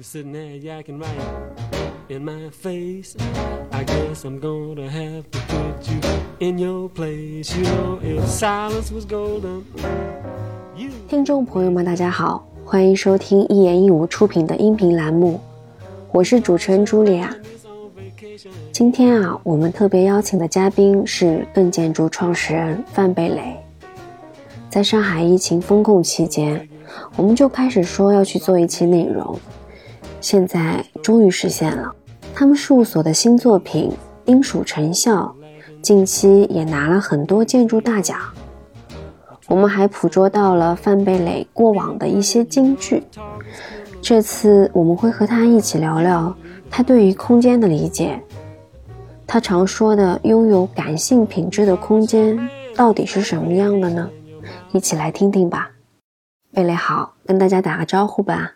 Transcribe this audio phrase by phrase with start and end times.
[0.00, 1.12] You're sitting there yakking right
[2.08, 3.14] in my face.
[3.70, 6.00] I guess I'm gonna have to put you
[6.38, 7.54] in your place.
[7.54, 9.64] You know, if silence was golden,
[10.74, 10.88] you.
[11.06, 15.38] 听众朋友们，大家好，欢迎收听一言一舞出品的音频栏目，
[16.12, 17.36] 我是主持人茱莉亚。
[18.72, 23.54] 今天啊，我们特别邀请的嘉宾是更建筑创始人范贝磊。
[24.70, 26.66] 在上海疫情封控期间，
[27.16, 29.38] 我们就开始说要去做一期内容，
[30.20, 31.94] 现在终于实现了。
[32.34, 33.90] 他们事务所的新作品
[34.24, 35.34] 《丁蜀成效》，
[35.82, 38.18] 近期也拿了很多建筑大奖。
[39.48, 43.02] 我们还捕捉到了范贝磊过往的一些金句。
[44.00, 46.34] 这次我们会和他一起聊聊
[46.70, 48.22] 他对于空间的理解。
[49.26, 52.38] 他常说的拥有感性品质的空间
[52.74, 54.08] 到底是什么样的呢？
[54.72, 55.70] 一起来听听吧。
[56.52, 58.52] 贝蕾好，跟大家打个招呼吧。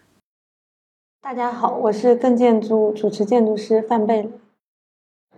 [1.25, 4.31] 大家好，我是更建筑主持建筑师范贝蕾。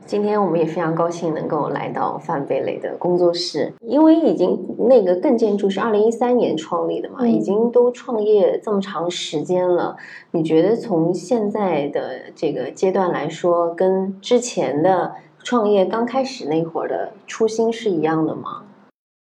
[0.04, 9.96] 今天我们也非常高兴能够来到范贝蕾的工作室，因为已经那个更建筑是二零一三年创立的嘛，嗯已经都创业这么长时间了。
[10.32, 18.64] 你觉得从现在的这个阶段来说，跟之前的创业刚开始那会儿的初心是一样的吗？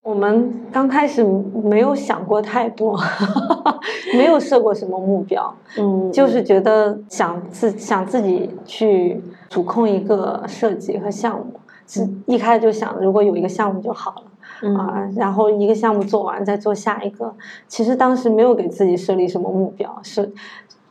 [0.02, 1.24] 我们刚开始
[1.64, 3.00] 没有想过太多，
[4.16, 14.24] 没有设过什么目标，嗯就是觉得想自想自己去主控一个设计和项目，是一开始就想如果有一个项目就好了。
[14.62, 17.34] 嗯啊，然后一个项目做完再做下一个。
[17.70, 20.30] 其实当时没有给自己设立什么目标，是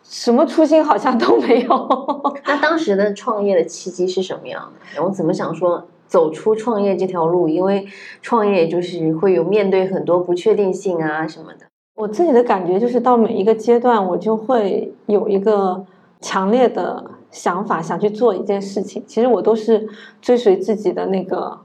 [0.03, 1.89] 什么初心好像都没有。
[2.47, 5.05] 那当时的创业的契机是什么样的？
[5.05, 7.49] 我怎么想说走出创业这条路？
[7.49, 7.87] 因为
[8.21, 11.67] 创业就是会有面对很多不确定性啊什么的。
[11.95, 15.85] 我自己的感觉就是到每一个阶段，我就会有一个
[16.21, 19.03] 强烈的想法，想去做一件事情。
[19.07, 19.89] 其实我都是
[20.23, 21.59] 追随自己的那个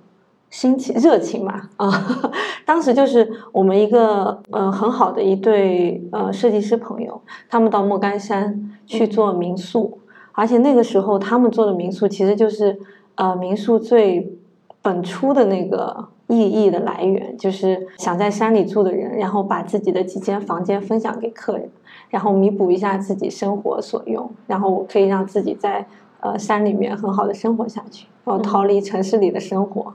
[0.49, 1.69] 心情、热情嘛。
[1.77, 1.91] 啊，
[2.65, 9.99] 当时就是我们一个呃很好的一对呃设计师朋友，他们到莫干山去做民宿，
[10.31, 12.79] 而且那个时候他们做的民宿其实就是
[13.15, 14.37] 呃民宿最
[14.81, 21.69] 本初的那个意义的来源，就是想在山里住的人，然后把自己的几间房间分享给客人，
[22.09, 25.85] 然后弥补一下自己生活所用，然后我可以让自己在
[26.21, 29.93] 呃山里面很好的生活下去，然后逃离城市里的生活。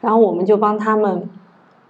[0.00, 1.28] 然后我们就帮他们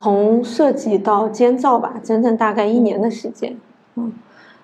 [0.00, 3.56] 从设计到监造吧，整整大概一年的时间，
[3.94, 4.12] 嗯。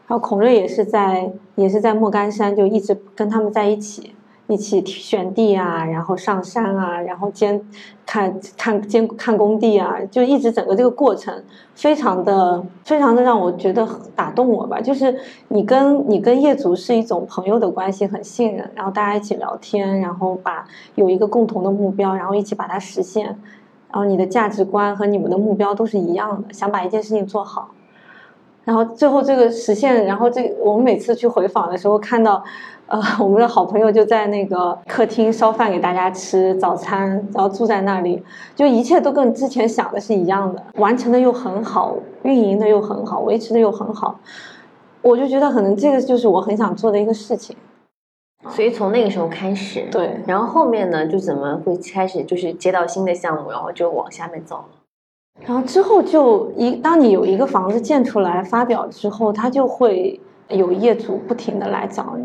[0.09, 4.16] 然后孔瑞也是在也是在莫干山，就一直跟他们在一起，
[4.49, 7.61] 一起选地啊，然后上山啊，然后监
[8.05, 11.43] 看看监看工地啊，就一直整个这个过程
[11.75, 14.81] 非常的非常的让我觉得打动我吧。
[14.81, 15.19] 就是
[15.49, 20.65] 你跟你跟业主是一种朋友的关系，很信任，然后大家一起聊天，然后把
[20.95, 23.27] 有一个共同的目标，然后一起把它实现，
[23.91, 27.71] 然后你的价值观和你们的目标都是一样的，想把一件事情做好。
[28.65, 32.43] 然后最后这个实现，然后这我们每次去回访的时候，看到，
[32.88, 38.22] 呃，我们的好朋友就在那个客厅烧饭给大家吃早餐，然后住在那里，
[38.54, 44.20] 就一切都跟之前想的是一样的，完成的又很好，运营的又很好，维持的又很好，
[45.02, 47.56] 我就觉得可能这个就是我很想做的一个事情。
[48.50, 54.64] 所以从那个时候开始，对，然后后面呢，就怎么会开始就是接到新的项目，然后就往下面走了。
[55.44, 62.24] 然后之后就一，当你有一个房子建出来发表之后，它就会有业主不停的来找你，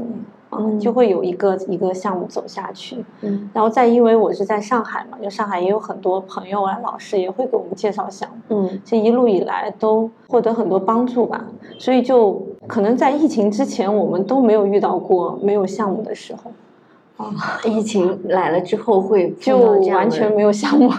[0.51, 3.03] 嗯就会有一个一个项目走下去。
[3.21, 11.45] 嗯然后再因为我是在上海嘛，就上海也有很多朋友啊、老师也会给我们介绍项目，嗯这一路以来都获得很多帮助吧。
[11.77, 16.51] 所以就可能在疫情之前，我们都没有遇到过没有项目的时候，
[17.65, 19.57] 疫情来了之后会就
[19.93, 20.89] 完全没有项目，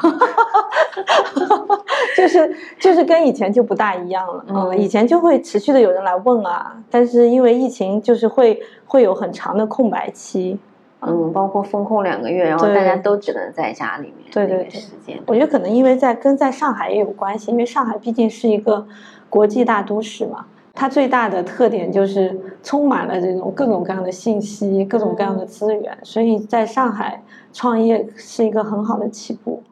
[2.16, 4.44] 就是就是跟以前就不大一样了。
[4.48, 10.58] 嗯嗯，以前就会持续的有人来问啊，但是因为疫情，就是会会有很长的空白期。
[11.04, 15.20] 嗯，包括封控两个月，然后大家都只能在家里面对对对时间。
[15.26, 18.86] 我觉得可能因为在跟在上海也有关系，因为上海毕竟是一个
[19.28, 27.22] 国际大都市嘛，它最大的特点就是充满了这种各种各样的信息、各种各样的资源，所以在上海
[27.52, 29.62] 创业是一个很好的起步。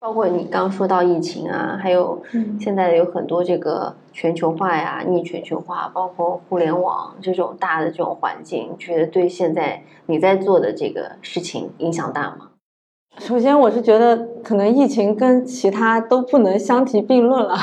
[0.00, 12.50] 包括你刚刚说到疫情啊，还有嗯现在有很多这个全球化呀、逆全球化，包括互联网这种大的这种环境，觉得对现在你在做的这个事情影响大吗？
[13.18, 17.56] 首先，我是觉得可能疫情跟其他都不能相提并论了，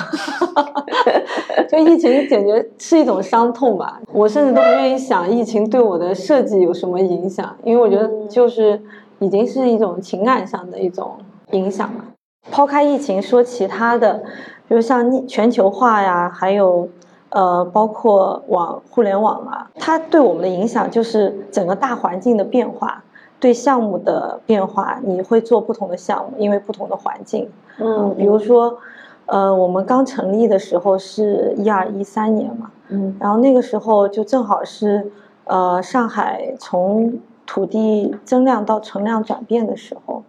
[1.69, 4.01] 就疫情简直是一种伤痛吧。
[4.12, 8.81] 我甚至都不愿意想疫情对我的设计有什么影响，因为我觉得就是
[9.19, 11.18] 已经是一种情感上的一种
[11.51, 12.06] 影响了。
[12.50, 14.24] 抛开疫情说其他的，
[14.68, 16.89] 比如像全球化呀，还有
[17.30, 23.03] 呃，包括网互联网啊，它对我们的影响就是整个大环境的变化。
[23.41, 27.49] 对项目的变化，你会做不同的项目，因为不同的环境。
[27.79, 28.77] 嗯，比如说，
[29.25, 35.11] 呃，我们刚成立的时候是一二一三年嘛，嗯，然后那个时候就正好是，
[35.45, 37.17] 呃，上海从
[37.47, 40.21] 土地增量到存量转变的时候。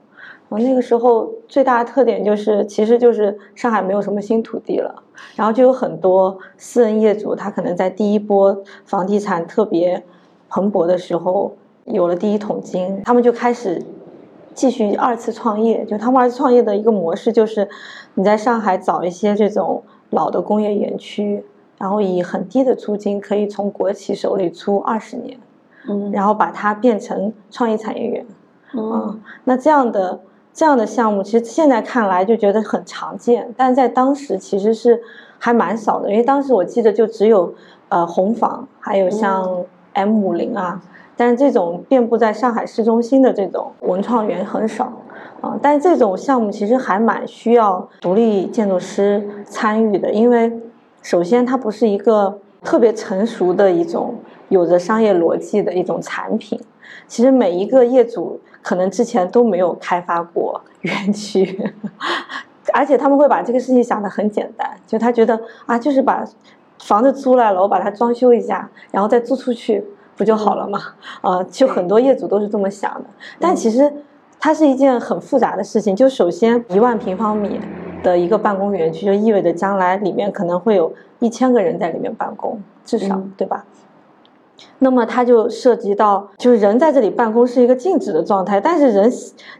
[0.48, 5.02] 我那个时候最大的特点就是，其实就是上海没有什么新土地了，
[5.36, 10.02] 然后就有很多私人业主，他可能在第一波房地产特别
[10.48, 11.52] 蓬勃的时候。
[11.84, 13.84] 有了第一桶金，他们就开始
[14.54, 15.84] 继续二次创业。
[15.84, 17.68] 就他们二次创业的一个模式，就是
[18.14, 21.44] 你在上海找一些这种老的工业园区，
[21.78, 25.38] 然后以很低的租金可以从国企手里租二十年，
[25.88, 28.26] 嗯，然后把它变成创意产业园。
[28.74, 30.20] 嗯，那这样的
[30.52, 35.02] 这样的项目，其实现在看来就觉得很常见，但在当时其实是
[35.38, 37.52] 还蛮少的，因为当时我记得就只有
[37.88, 39.64] 呃红坊，还有像
[39.94, 40.80] M 五零啊。
[41.24, 44.92] 但这种遍布在上海市中心的这种文创园很少，
[45.40, 50.52] 啊，但这种项目其实还蛮需要独立建筑师参与的，因为
[51.00, 54.16] 首先它不是一个特别成熟的一种
[54.48, 56.60] 有着商业逻辑的一种产品，
[57.06, 61.70] 其实每一个业主可能之前都没有开发过园区，
[62.74, 66.24] 而且他们会把这个事情想得很简单，就他觉得啊，就是把
[66.80, 69.84] 房子租来了，我把它装修一下，然后再租出去。
[70.22, 70.78] 不就好了嘛？
[71.20, 73.04] 啊，就很多业主都是这么想的。
[73.40, 73.92] 但其实
[74.38, 75.96] 它是一件很复杂的事情。
[75.96, 77.60] 就首先一万平方米
[78.04, 83.64] 的一个办公园区，就意味着将来里面可能会有一千个人在里面办公，至少对吧？
[84.78, 89.12] 那么它就涉及到，就是人在这里办公是一个静止的状态，但是人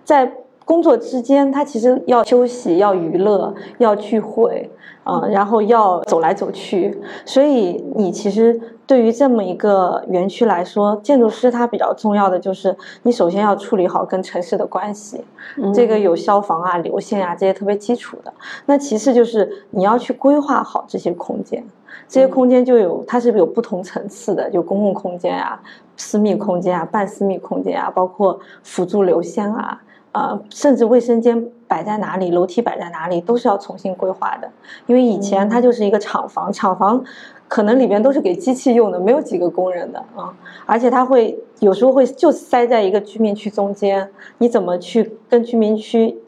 [0.04, 0.32] 在
[0.64, 4.70] 工作之间，他其实要休息、要娱乐、要聚会
[5.04, 7.00] 啊，然后要走来走去。
[7.24, 8.60] 所以你其实。
[8.84, 15.24] 对于这么一个园区来说，建筑师他比较重要的就是你首先要处理好跟城市的关系，
[15.72, 18.34] 这个有消防啊、流线啊这些特别基础的。
[18.66, 21.64] 那其次就是你要去规划好这些空间，
[22.06, 25.58] 这些空间就有它是有不同层次的，就公共空间啊、
[25.96, 29.80] 私密空间啊、半私密空间啊，包括辅助流线啊，
[30.12, 34.48] 啊，甚至卫生间摆在哪里、楼梯摆在哪里，都是要重新规划的。
[34.86, 37.04] 因为以前它就是一个厂房，厂房。
[37.48, 46.18] 可能里边都是给机器用的，没有几个工人的啊，而且它会有时候会就塞在一个居民区中间，你怎么去跟居民区，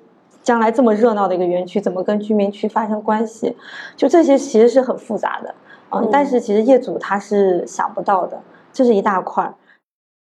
[0.42, 3.56] 将来这么热闹的一个园区，怎么跟居民区发生关系？
[3.96, 5.54] 就这些其实是很复杂的
[5.88, 8.38] 啊，但是其实业主他是想不到的，
[8.70, 9.50] 这是一大块。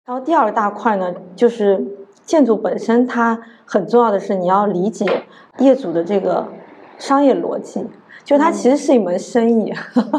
[0.06, 1.86] 然后第二大块呢，就是
[2.28, 5.24] 建筑本身，它很重要的是你要理解
[5.58, 6.46] 业主的这个
[7.00, 7.84] 商业逻辑。
[8.24, 9.74] 就它其实是一门生意，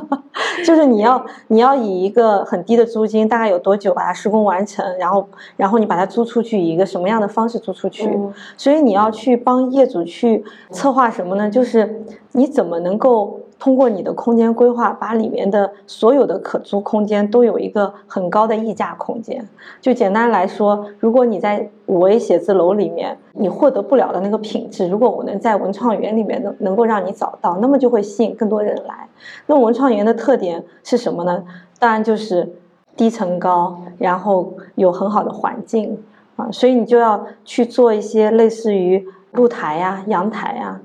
[0.65, 5.29] 就是你要你要以一个很低的租金，大概有多久把它施工完成，然后
[5.59, 8.19] 然后你把它租出去，以一个什么样的方式租出去？
[8.57, 11.51] 所以你要去帮业主去策划什么呢？
[11.51, 12.03] 就是
[12.33, 13.41] 你怎么能够。
[13.59, 19.47] 通过你的空间规划，把里面的所有的可租空间都有一个很高的溢价空间。
[19.81, 29.09] 就简单来说，如果你在五 A 写字楼里面，你获得不了的那个品质，如果我能在文创园里面能能够让你找到，那么就会吸引更多人来。
[29.47, 31.43] 那文创园的特点是什么呢？
[31.81, 32.49] 当然就是
[32.97, 35.99] 低层高，然后有很好的环境
[36.37, 40.81] 啊，所以你就要去做一些类似于露台呀、阳台呀。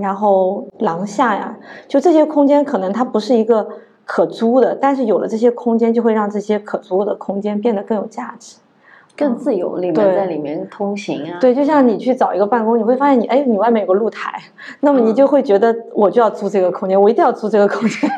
[0.00, 1.56] 然后廊下呀，
[1.86, 3.66] 就这些空间可能它不是一个
[4.04, 8.56] 可租的，但是有了这些空间，就会让这些可租的空间变得更有价值，
[9.16, 11.38] 更自由，里面在里面通行啊。
[11.40, 14.40] 对，就像你去找一个办公，你会发现你哎，你外面有个露台，
[14.80, 18.10] 那么你就会觉得我就要租这个空间，我一定要租这个空间，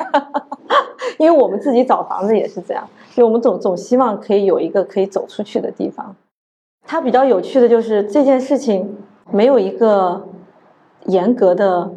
[1.19, 6.15] 因为我们自己找房子也是这样，就我们总总希望可以有一个可以走出去的地方。
[6.87, 8.97] 它比较有趣的就是这件事情
[9.33, 10.25] 没有一个。
[11.09, 11.91] 严格的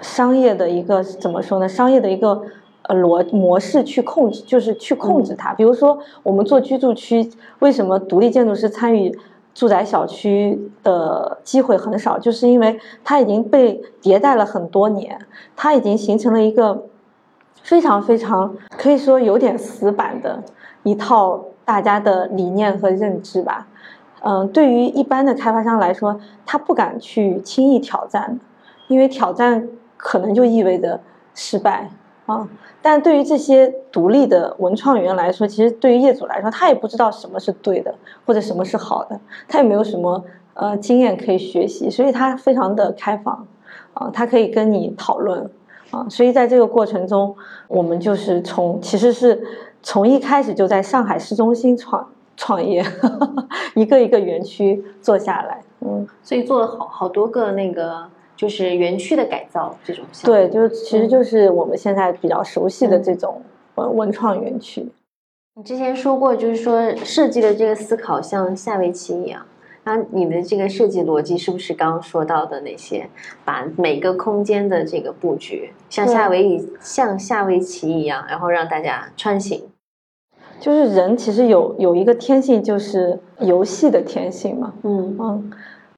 [0.00, 1.68] 商业的一个怎么说呢？
[1.68, 2.42] 商业的一个
[2.82, 5.54] 呃逻模式去控制，就是去控制它。
[5.54, 9.16] 比如说，我们做居住区，为什么独立建筑师参与
[9.54, 12.18] 住宅小区的机会很少？
[12.18, 15.18] 就是因为它已经被迭代了很多年，
[15.54, 16.84] 它已经形成了一个
[17.62, 20.42] 非常非常可以说有点死板的
[20.84, 23.66] 一套大家的理念和认知吧。
[24.22, 28.38] 嗯，对于一般的开发商来说，他不敢去轻易挑战，
[28.88, 31.00] 因为挑战可能就意味着
[31.34, 31.90] 失败
[32.26, 32.48] 啊。
[32.80, 37.94] 但对于这些独立的文创园来说，其实对于业主来说，他也不知道什么是对的，
[38.24, 43.46] 或者什么是好的，他也没有什么呃经验可以学习，所以他非常的开放
[43.94, 45.50] 啊，他可以跟你讨论
[45.90, 46.06] 啊。
[46.08, 47.34] 所以在这个过程中，
[47.66, 49.42] 我们就是从其实是
[49.82, 52.82] 从一开始就在上海市中心创创业，
[53.74, 60.34] 一个一个园区做下来，嗯，所以做了好好多个那个就是园区的改造这种项目。
[60.34, 63.42] 对，就其实就是我们现在比较熟悉的这种
[63.74, 64.88] 文文创园区。
[65.56, 69.44] 你之前说过，就是说设计的这个思考像下围棋一样。
[69.82, 73.08] 那你的这个设计逻辑是不是刚刚说到的那些，
[73.44, 79.64] 把每个空间的这个布局像下围像下围棋一样，然后让大家穿行？
[80.60, 84.72] 就是人其实有有一个天性，就是游戏的天性嘛。
[84.82, 85.50] 嗯嗯，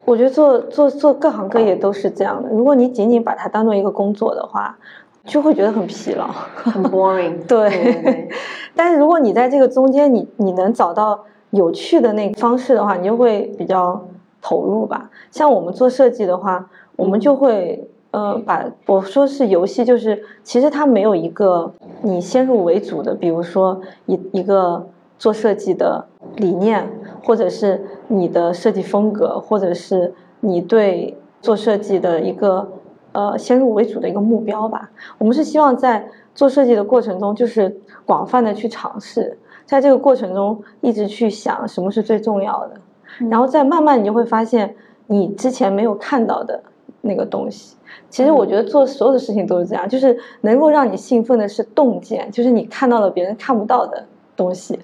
[0.05, 2.49] 我觉得做做做各行各业都是这样的。
[2.51, 4.77] 如果你仅仅把它当做一个工作的话，
[5.25, 7.39] 就会觉得很疲劳，很 boring。
[7.49, 8.29] 对。
[8.77, 14.07] 但是如果你在这个中间，你你能找到有趣的那个方式的话，你就会比较
[14.43, 15.11] 投入吧。
[15.31, 17.89] 像我们做设计的话，我们就会。
[18.13, 24.85] 呃，把我说是游戏，就是其实它没有一个你先入为主的，比如说一一个
[25.17, 26.05] 做设计的
[26.37, 26.89] 理念，
[27.23, 32.67] 或者是你的设计风格，或者是你对做设计的一个
[33.13, 34.91] 呃先入为主的一个目标吧。
[35.19, 42.81] 我们是希望在做设计的过程中，就是广泛的去尝试，在这个过程中一直去想什么是最重要的，
[43.29, 44.75] 然后再慢慢你就会发现
[45.07, 46.61] 你之前没有看到的
[47.03, 47.77] 那个东西。
[48.09, 54.05] 其实我觉得做所有的事情都是这样，就是能够让你兴奋的是洞见，就是你看到了别人看不到的
[54.37, 54.79] 东西。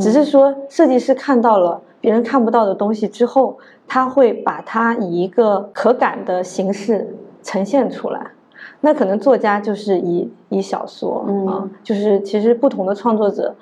[0.00, 8.32] 只是说设计师看到了别人看不到的东西之后，他会把它以一个可感的形式呈现出来。
[8.80, 13.54] 那可能作家就是以以小说啊，就是其实不同的创作者，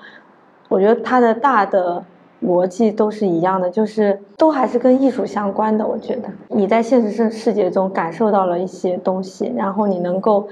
[0.68, 2.04] 我觉得他的大的。
[2.42, 5.86] 逻辑都是一样的，就是都还是跟艺术相关的。
[5.86, 10.48] 我觉得你在现实世世界中感受到了一些东西，然后你能够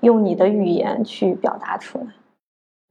[0.00, 2.04] 用你的语言去表达出来。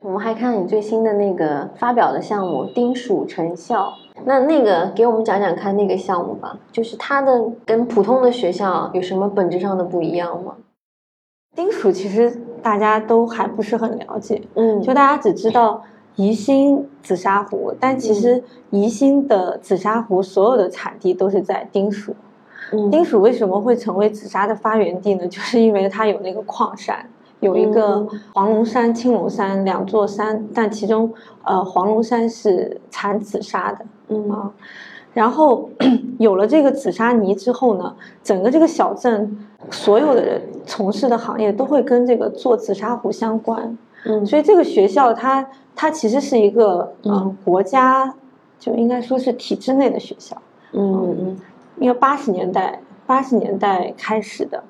[0.03, 3.93] 我们还看你最新的那个发表的项目“丁蜀成校”，
[4.25, 10.55] 那那个给我们讲讲看那个项目吧，就是它的跟普通的学校有什么本质上的不一样吗？
[11.55, 15.83] 丁蜀其实大家都还不是很了解，嗯，就大家只知道。
[16.15, 22.13] 宜兴紫砂壶，但其实宜兴的紫砂壶所有的产地都是在丁蜀。
[22.89, 25.27] 丁蜀为什么会成为紫砂的发源地呢？
[25.27, 27.05] 就是因为它有那个矿山，
[27.41, 31.11] 有一个黄龙山、青龙山两座山，但其中
[31.43, 34.51] 呃黄龙山是产紫砂的，嗯啊，
[35.13, 35.69] 然后
[36.17, 39.37] 有了这个紫砂泥之后呢，整个这个小镇
[39.69, 43.77] 所有的人从事的行业都会跟这个做紫砂壶相关。
[44.05, 47.37] 嗯，所以这个学校它它其实是一个嗯。
[47.43, 48.13] 国家
[48.59, 50.35] 就应该说是体制内的学校，
[50.73, 51.37] 嗯嗯，
[51.77, 54.63] 因为八十年代八十年代开始的。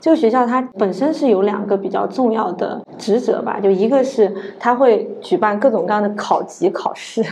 [0.00, 7.22] 这个学校它本身是有两个比较重要的职责吧，就一个是它会举办各种各样的考级考试，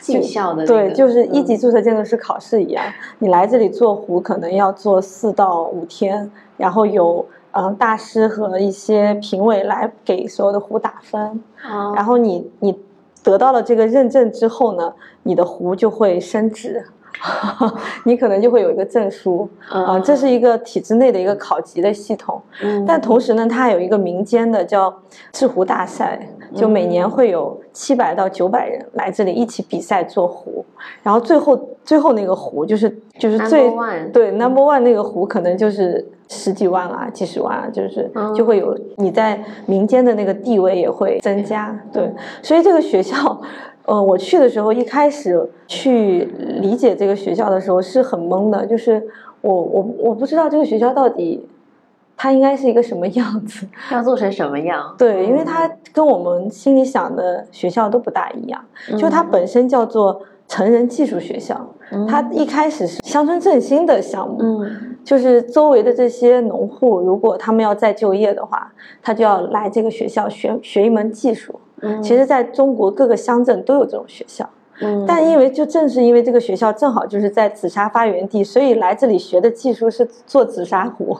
[0.00, 2.84] 技校的对，就是一级注册建筑师考试一样，
[3.20, 7.24] 你来这里做壶可能要做四到五天，然后有。
[7.58, 11.42] 嗯，大师和一些评委来给所有的壶打分，
[11.94, 12.78] 然后你你
[13.22, 16.84] 得到了这个认证之后呢，你的壶就会升值，
[18.04, 22.40] 你可能就会有一个证书啊，这是一个体制内的一个考级的系统。
[22.86, 24.92] 但同时呢，它还有一个民间的叫
[25.32, 26.18] 制壶大赛，
[26.54, 30.64] 就每年会有七百到九百人来这里一起比赛做壶，
[31.02, 33.70] 然后最后最后那个壶就是就是最
[34.12, 36.06] 对 number one 那个壶可能就是。
[36.28, 43.40] 十几万啊，几十万啊，就是就会有你在民间的那个地位也会增加，对，所以这个学校，
[43.86, 46.24] 呃，我去的时候一开始去
[46.60, 49.02] 理解这个学校的时候是很懵的，就是
[49.40, 51.46] 我我我不知道这个学校到底
[52.16, 54.94] 它应该是一个什么样子，要做成什么样？
[54.98, 58.64] 对，因为它跟我们心里想的学校都不大一样，
[58.98, 61.68] 就它本身叫做成人技术学校，
[62.08, 64.92] 它一开始是乡村振兴的项目，嗯。
[65.06, 71.54] 就是周围的这些农户，如果他们要再就业的话，他就要来这个学校学学一门技术。
[71.82, 74.48] 嗯，其实在中国各个乡镇都有这种学校。
[74.78, 81.16] 嗯，但因为就正是因为这个学校正好就是在紫砂发源地，所以来这里学的技术是做紫砂壶，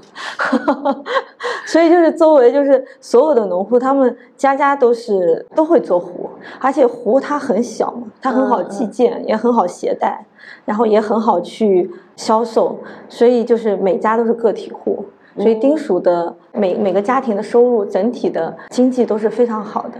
[1.64, 6.28] 所以就是周围就是所有的农户，他们家家都是都会做壶，
[6.60, 10.26] 而且壶它很小嘛，它很好寄件，也很好携带，
[10.66, 15.06] 然后也很好去销售，所以就是每家都是个体户。
[15.38, 19.94] 所以丁蜀的每每个家庭的收入整体的经济都是非常好的，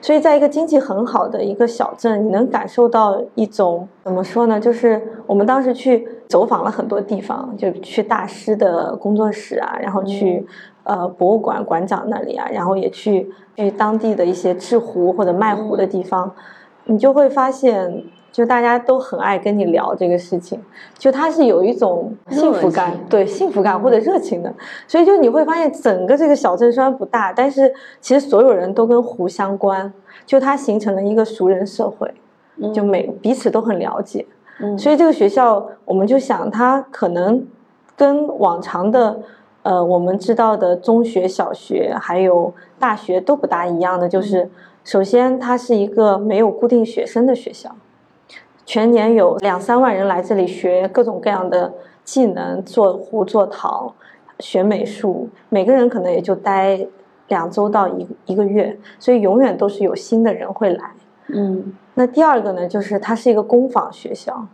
[0.00, 4.60] 所以在一个经济很好的一个小镇，你能感受到一种怎么说呢？
[4.60, 10.46] 就是我们当时去走访了很多地方，就去大师的工作室啊，然后去
[10.84, 16.30] 呃博物馆馆长那里啊，然后也去去当地的一些制壶或者卖壶的地方，
[16.84, 18.04] 你就会发现。
[18.32, 20.58] 就大家都很爱跟你聊这个事情，
[20.96, 24.52] 就他是有一种幸福感，对幸福感或者热情的，
[24.88, 27.70] 所以就你会发现整个这个小镇虽然不大，但是
[28.00, 29.92] 其实所有人都跟湖相关，
[30.24, 32.12] 就它形成了一个熟人社会，
[32.72, 34.24] 就每彼此都很了解，
[34.78, 37.46] 所以这个学校我们就想它可能
[37.94, 39.20] 跟往常的
[39.62, 44.50] 呃我们知道的中学、小学还有大学都不大一样的，就是
[44.84, 47.76] 首先它是一个没有固定学生的学校。
[48.72, 51.70] 全年有两三万人来这里学各种各样的
[52.04, 53.92] 技能，做壶做陶，
[54.38, 55.28] 学美术。
[55.50, 56.80] 每个人可能也就待
[57.28, 60.90] 两周到一一个月，所以永远都是有新的人会来。
[61.26, 64.46] 嗯，那第二个呢，就是它是一个工坊学校。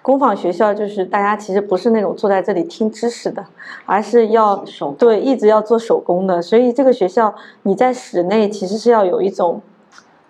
[0.00, 3.44] 工坊学校就是大家其实不是那种坐在这里听知识的，
[3.84, 4.64] 而是要
[4.96, 6.40] 对一直要做手工的。
[6.40, 7.34] 所以这个学校
[7.64, 9.60] 你在室内其实是要有一种。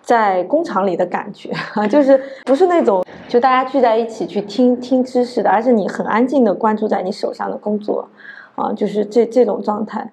[0.05, 8.07] 在工厂里的感觉啊， 就是不是那种就大家聚在一起去听听知识的，而是你很安静的关注在你手上的工作，
[8.53, 10.11] 啊，就是这这种状态。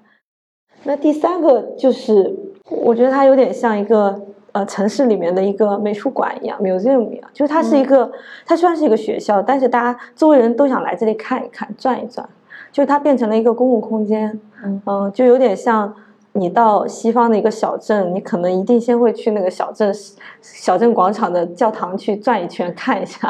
[0.85, 2.35] 那第三个就是，
[2.71, 4.19] 我觉得它有点像一个
[4.53, 8.11] 呃城市里面的一个美术馆一样，museum 一样，就是它是一个，
[8.47, 12.27] 它虽然是一个学校，但是大家周围人都想来这里看一看、转一转，
[12.73, 15.95] 就是它变成了一个公共空间，嗯，就有点像。
[16.35, 19.93] 你到西方的一个小镇，你可能一定先会去那个小镇
[20.41, 23.29] 小镇广场的教堂去转一圈看一下，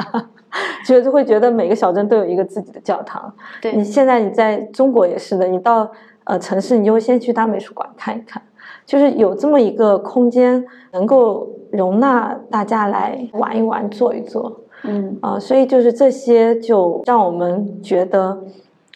[0.86, 3.34] 就就会觉得每个小镇都有一个自己的教堂。
[3.60, 5.90] 对你现在你在中国也是的，你到
[6.24, 8.40] 呃城市，你就会先去大美术馆看一看，
[8.86, 14.60] 就是有这么一个空间能够容纳大家来玩一玩、坐一坐。
[14.84, 18.44] 嗯啊，所以就是这些就让我们觉得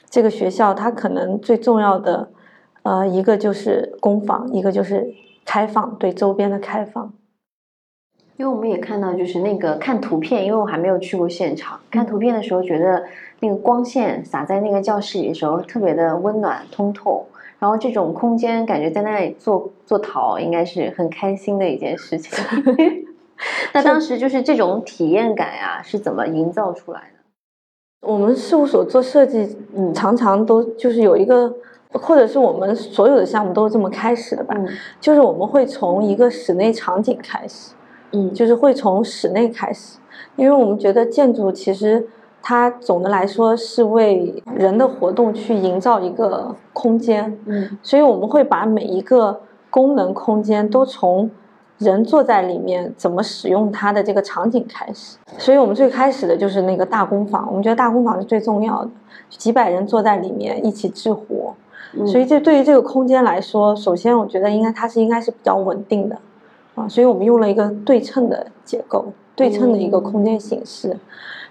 [0.09, 2.29] 这个学校它可能最重要的。
[2.87, 5.13] 呃，一个就是工坊，一个就是
[5.45, 7.13] 开放，对周边的开放。
[8.37, 13.05] 因为我们也看到，就是那个看图片，因为我还没有去过现场，看图片的时候，觉得
[13.41, 17.27] 那个光线洒在那个教室里的时候，特别的温暖通透。
[17.59, 22.39] 然后这种空间，感觉在那里做做陶，应该是很开心的一件事情。
[23.75, 28.09] 那当时就是这种体验感呀，是怎么营造出来的？
[28.09, 31.53] 我们事务所做设计，嗯，常常都就是有一个。
[31.99, 34.55] 或者是我们所有的项目都是这么开始的吧，
[35.01, 37.75] 就是我们会从一个室内场景开始，
[38.13, 39.99] 嗯，就是会从室内开始，
[40.37, 42.07] 因为我们觉得建筑其实
[42.43, 51.31] 它总的来说是为人的活动去营造一个空间，嗯，所以我们会把每一个功能空间都从
[51.79, 58.91] 人坐在里面怎么使用它的这个场景开始，所以我们最开始的就是那个大工坊，我们觉得大工坊是最重要的，
[59.29, 61.13] 几百人坐在里面一起制
[61.93, 62.07] 壶。
[62.07, 66.19] 所以这对于这个空间来说，首先我觉得应该它是应该是比较稳定的，
[66.75, 70.97] 啊，所以我们用了一个对称的结构，对称的一个空间形式。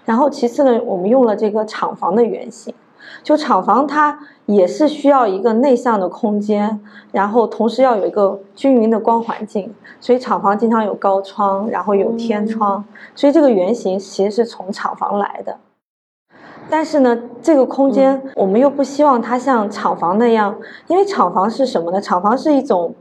[0.04, 2.72] 然后其次呢，我们用了这个厂房的原型，
[3.24, 12.84] 就厂房它也是需要一个内向的空间，然后同时要有一个均匀的光环境，所以厂房经常有高窗，然后有天窗，
[13.16, 15.56] 所以这个原型其实是从厂房来的。
[16.68, 20.54] 但是呢，这个空间我们又不希望它像厂房那样，
[20.88, 22.00] 因为厂房是什么呢？
[22.00, 22.94] 厂房是一种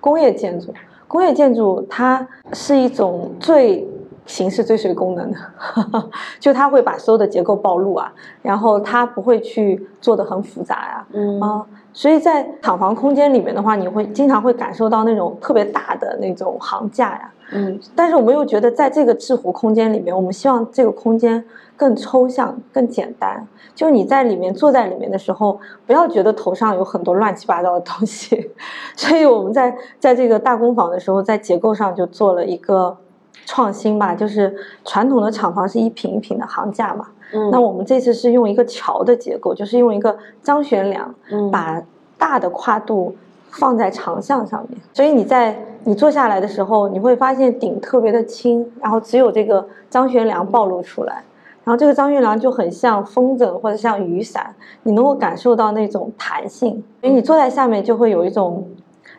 [0.00, 0.74] 工业建筑，
[1.06, 3.86] 工业建筑它是一种最
[4.26, 5.38] 形式追随功能的，
[6.40, 21.44] 就它会把所有的结构暴露啊，然后它不会去做的很复杂呀，嗯啊，所以在厂房空间里面的话，你会经常会感受到那种特别大的那种行架呀，嗯，但是我们又觉得在这个制壶空间里面，我们希望这个空间。
[21.76, 28.50] 更抽象、更简单，就是你在里面坐在里面的时候，不要觉得头上有很多乱七八糟的东西。
[28.96, 32.96] 所以我们在在这个大工坊的时候，在结构上就做了一个
[33.44, 41.82] 创新吧，就是传统的厂房是一品一品的行架嘛，嗯，那我们这次是用一个桥的结构，就是用一个张悬梁，嗯，把
[42.18, 43.14] 大的跨度
[43.50, 51.22] 放在长项上面，所以你在你坐下来的时候，你会发现顶特别的轻，然后只有这个张悬梁暴露出来，
[51.66, 58.64] 然后这个张玉良就很像风筝或者像雨伞，你能够感受到那种弹性，所以你坐在下面就会有一种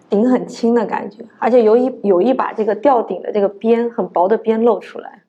[0.08, 5.24] 顶很轻的感觉，而且有一有一把这个吊顶的这个边很薄的边露出来。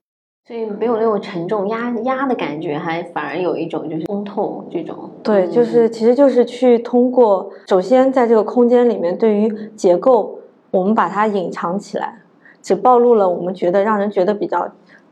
[0.47, 5.11] 所以没有那种沉重压压的感觉，还反而有一种就是通透这种。
[5.25, 10.39] 对，就是其实就是去通过，首先在这个空间里面，对于结构，
[10.71, 12.21] 我们把它隐藏起来，
[12.63, 14.67] 只暴露了我们觉得让人觉得比较，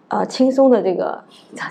[0.09, 1.23] 呃轻松的这个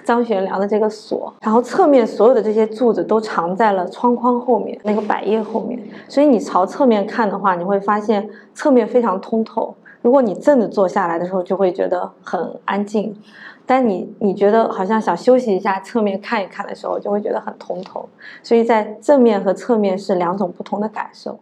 [0.03, 9.75] 张悬梁的这个锁，然后侧面所有的这些柱子都藏在了窗框后面那个百叶后面，所以你朝侧面看的话，你会发现侧面非常通透。
[10.01, 13.15] 如果你正着坐下来的时候，就会觉得很安静。
[13.65, 18.07] 但你你觉得好像想休息一下，侧面看一看的时候，就会觉得很通透。
[18.43, 21.39] 所以在正面和侧面是两种不同的感受。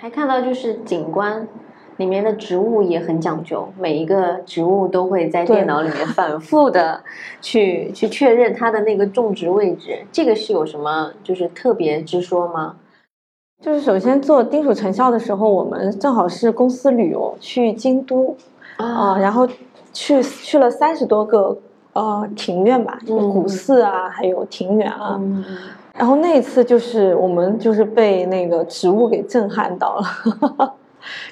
[0.00, 1.48] 还看到就是景观
[1.96, 7.02] 里面的植物也很讲究，每一个植物都会在电脑里面反复的
[7.40, 10.04] 去去确认它的那个种植位置。
[10.10, 12.76] 这个是有什么就是特别之说吗？
[13.62, 18.36] 就是首先做丁属成效的时候，我们正好是公司旅游去京都
[18.76, 19.48] 啊，然后。
[19.98, 21.56] 去去了三十多个
[21.94, 25.18] 呃庭院吧，就是古寺啊，还有庭园啊。
[25.94, 30.74] 然后那一次就是我们就是被那个植物给震撼到了，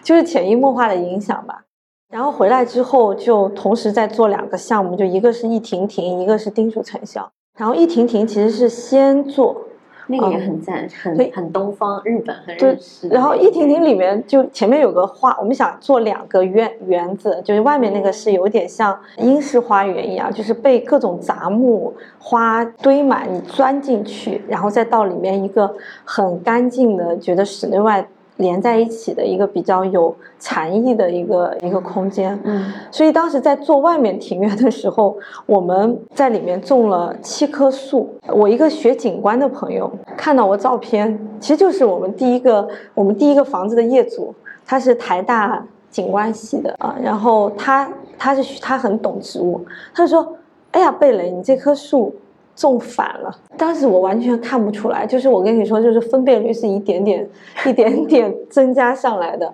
[0.03, 1.65] 就是潜移默化的影响吧。
[2.13, 7.31] 然后回来之后就同时在做两个项目，就一个是易亭亭，一个是丁蜀成效。
[7.59, 9.63] 然后易亭亭其实是先做。
[10.07, 13.09] 那个也很赞，很很东方，日本很日式。
[13.09, 28.07] 然后易亭亭里面就前面有个花，我们想做两个园园子，就是外面那个是有点像英式花园一样，就是被各种杂木花堆满，你钻进去，然后再到里面一个很干净的，觉得室内外。
[28.37, 35.17] 连在一起的一个比较有禅意的一个一个空间，嗯，所以当时在做外面庭院的时候，
[35.47, 38.13] 我们在里面种了七棵树。
[38.29, 44.35] 我一个学景观的朋友看到我照片，其实就是我们第一个我们第一个房子的业主，
[44.67, 50.37] 他是台大景观系的啊，然后他他是他很懂植物，他就说
[50.73, 52.13] ：“哎呀，贝雷，你这棵树。”
[52.55, 57.29] 种反了，当时我完全看不出来，就是我跟你说，就是分辨率是一点点、
[57.67, 59.53] 一点点增加上来的，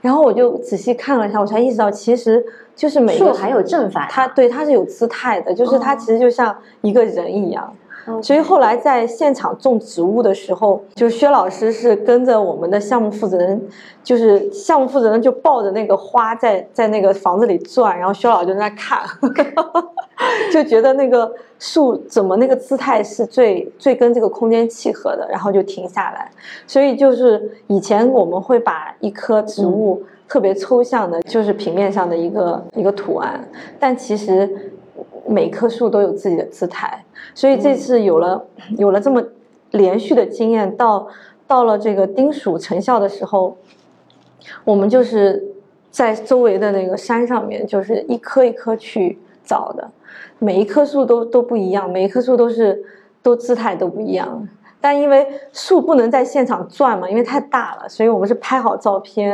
[0.00, 2.44] 然后我就仔细看了一下，我才意识到，其实
[2.76, 7.74] 就是每个树还有正反，它对它是有姿态的，就是它其实就像一个人一样。
[8.20, 13.60] 所以后来在现场种植物的时候，就薛老师是跟着我们的项目负责人，
[14.02, 19.02] 就是项目负责人就抱着那个花在在那个房子里转，然后薛老师就在那看，
[20.52, 26.28] 就觉得那个树怎么那个姿态是最最跟这个空间契合的，然后就停下来。
[26.66, 34.72] 所以就是以前我们会把一棵植物特别抽象的，就是平面上的一个一个图案，但其实。
[35.32, 37.02] 每棵树都有自己的姿态，
[37.34, 38.44] 所以这次有了
[38.76, 39.22] 有了这么
[39.70, 41.08] 连续的经验，到
[41.46, 43.56] 到了这个丁属成效的时候，
[44.64, 45.42] 我们就是
[45.90, 49.90] 在周围的那个山上面，就是一棵一棵去找的，
[50.38, 52.84] 每一棵树都都不一样，每一棵树都是
[53.22, 54.46] 都姿态都不一样。
[54.80, 59.30] 但因为树不能在现场转嘛，因为太大了，所以我们是拍好照片，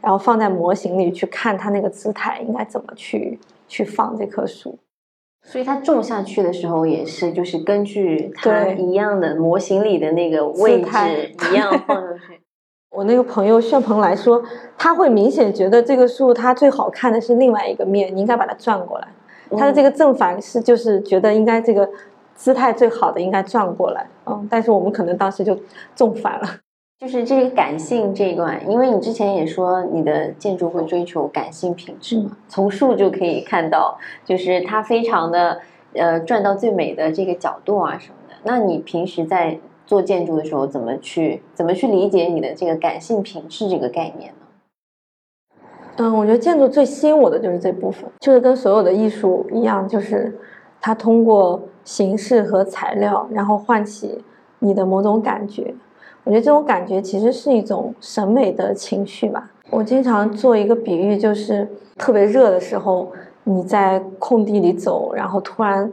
[0.00, 4.78] 然后放在模型里去看它那个姿态应该怎么去去放这棵树。
[5.44, 10.90] 所以它种下去的时候也是，就是根据它一样的模型里的那个位置
[11.50, 12.40] 一样放上去。
[12.90, 14.42] 我那个朋友炫鹏来说，
[14.76, 19.08] 他会明显觉得这个树它最好看的是另外一个面，你应该把它转过来。
[19.56, 21.88] 他的这个正反是就是觉得应该这个
[22.34, 25.58] 姿态最好的应该转过来，嗯，但是我们可能当时就
[25.94, 26.46] 种反了。
[27.02, 35.60] 就是这个感性这一段，因为你之前也说你的建筑会追求感性品质嘛，从树就可以看到，就是它非常的
[35.94, 38.36] 呃转到最美的这个角度啊什么的。
[38.44, 45.56] 那你平时在做建筑的时候，怎么去怎么去理解你的这个感性品质这个概念呢？
[45.96, 50.38] 嗯，我觉得建筑最吸引我的就是这部分，就是跟所有的艺术一样，就是
[50.80, 54.22] 它通过形式和材料，然后唤起
[54.60, 55.74] 你的某种感觉。
[56.24, 59.50] 我觉得这种感觉其实是一种审美的情绪吧。
[59.70, 63.10] 我经常做一个比喻，就是特别热的时候，
[63.44, 65.90] 你在空地里走，然后突然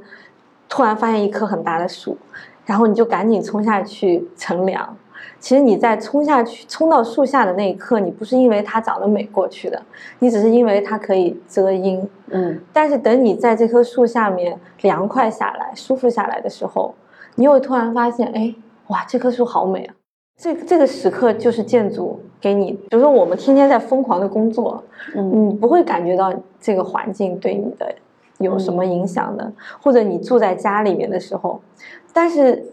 [0.68, 2.18] 突然发现一棵很大的树，
[2.66, 4.96] 然后你就赶紧冲下去乘凉。
[5.40, 9.82] 其实你在冲下去、冲到树下的那一刻，你不是因为它长得美过去的，
[10.20, 12.08] 你只是因为它可以遮阴。
[12.28, 12.60] 嗯。
[12.74, 16.94] 但是等你在这棵树下面凉快下来、舒服下来的时候，
[17.36, 18.54] 你又突然发现，哎，
[18.88, 19.96] 哇，这棵树好美啊！
[20.40, 24.82] 这这个时刻就是建筑给你，比如说我们天天在疯狂的工作，
[25.14, 27.94] 嗯你不会感觉到这个环境对你的
[28.38, 31.62] 有什么影响的，或者你住在家里面的时候，
[32.14, 32.66] 但是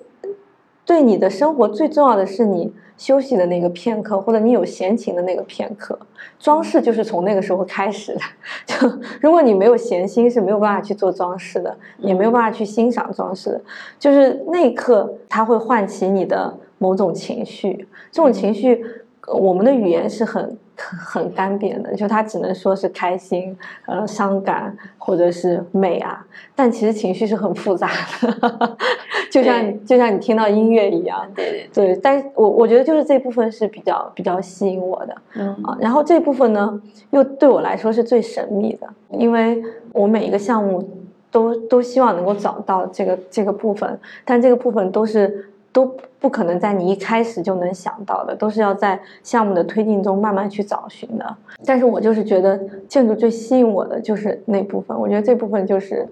[0.84, 5.98] 对你的生活最重要的是你休息的那个片刻，或者你有闲情的那个片刻。
[6.38, 8.20] 装饰就是从那个时候开始的。
[8.66, 8.88] 就
[9.20, 13.60] 如果你没有闲心，是没有办法去做装饰的，也没有办法去欣赏装饰的。
[13.98, 18.84] 就是那一刻，它会唤起你的某种情绪，这种情绪，
[19.26, 28.76] 呃我们的语言是很很很干瘪的，就它只能说是开心、呃伤感或者是美啊，但其实情绪是很复杂的，
[29.30, 31.26] 就像就像你听到音乐一样。
[31.34, 35.48] 对对，对，但是我我觉得就是这部分是比较比较吸引我的嗯。
[35.64, 39.62] 啊，然后这部分呢又对我来说是最神秘的，因为
[39.92, 40.86] 我每一个项目
[41.30, 45.84] 都都希望能够找到这个这个部分，但这个部分都是都
[46.18, 51.36] 不可能在你一开始就能想到的，都是要在项目的推进中慢慢去找寻的。
[51.66, 52.58] 但是我就是觉得
[52.88, 56.08] 建筑最吸引我的就是那部分，我觉得这部分就是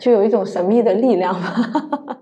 [0.00, 2.18] 就有一种神秘的力量吧。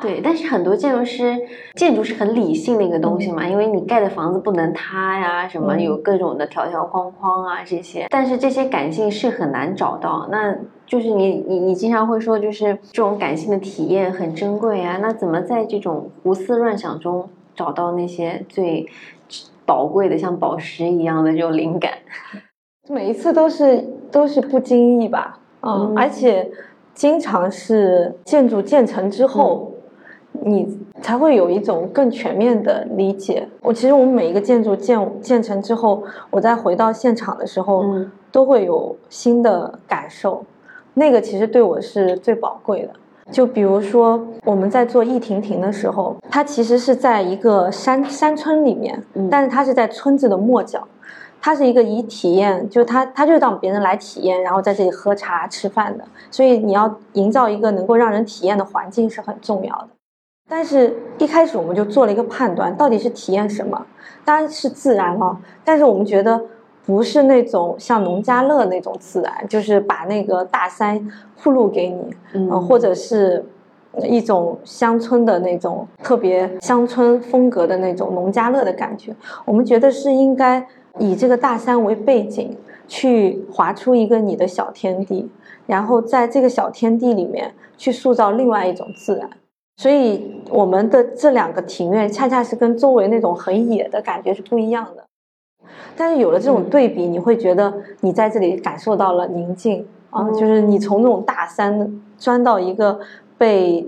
[0.00, 1.36] 对，但是很多建筑师，
[1.74, 5.82] 建筑是很理性的一个东西嘛，因为你盖的房子不能塌呀，什么嗯。
[5.82, 10.28] 有各种的条条框框啊这些，但是这些感性是很难找到。
[10.30, 10.54] 那
[10.86, 18.86] 就是你你你经常会说，就是这种感性的体验很珍贵啊，那怎么在这种胡思乱想中找到那些最
[19.64, 21.92] 宝贵的像宝石一样的这种灵感？
[22.88, 25.98] 每一次都是都是不经意吧，嗯，嗯。
[25.98, 26.48] 而且
[26.94, 29.72] 经常是建筑建成之后，
[30.44, 33.46] 你才会有一种更全面的理解。
[33.62, 40.44] 我其实我们每一个建筑建建成之后，我再回到现场的时候，嗯都会有新的感受，
[40.94, 42.90] 那个其实对我是最宝贵的。
[43.32, 50.86] 就比如说我们在做易亭亭的时候，它其实是在一个山山村里面，嗯但是它是在村子的末角。
[51.38, 56.04] 它是一个以体验，就是它，它就是让别人来体验，然后在这里喝茶吃饭的。
[56.28, 59.88] 所以你要营造一个能够让人体验的环境是很重要的。
[60.48, 63.84] 但是，一开始我们就做了一个判断，到底是体验什么？
[64.24, 66.40] 当然是自然了，但是我们觉得
[66.84, 73.44] 不是那种像农家乐那种自然，就是把那个大山铺路给你，嗯呃或者是
[74.04, 79.14] 一种乡村的那种特别乡村风格的那种农家乐的感觉。
[79.44, 80.64] 我们觉得是应该
[80.98, 82.56] 以这个大山为背景，
[82.86, 85.28] 去划出一个你的小天地，
[85.66, 89.28] 然后在这个小天地里面去塑造另外一种自然。
[89.76, 95.04] 所以我们的这两个庭院恰恰是跟周围那种很野的感觉是不一样的。
[95.96, 102.98] 但是有了这种嗯对比，你会觉得你在这里感受到了宁静啊，嗯就是你从那种大山钻到一个
[103.36, 103.86] 被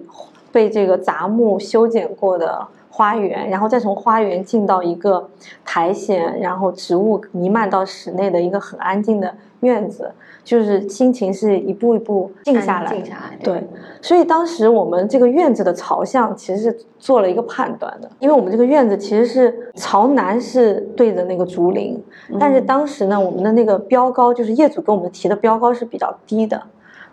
[0.53, 5.31] 被这个杂木修剪过的花园，然后再从花园进到一个
[5.65, 10.11] 苔藓，然后植物弥漫到室内的一个很安静的院子，
[10.45, 12.95] 就是心情是一步一步静下来。
[12.95, 13.63] 静下来，对，
[14.01, 22.03] 所以当时我们这个院子的朝向其实是做了一个判断的，因为我们这个院子其实是朝南是对着那个竹林，
[22.39, 26.63] 但是当时呢，我们的那个标高就是业主给我们提的标高是比较低的，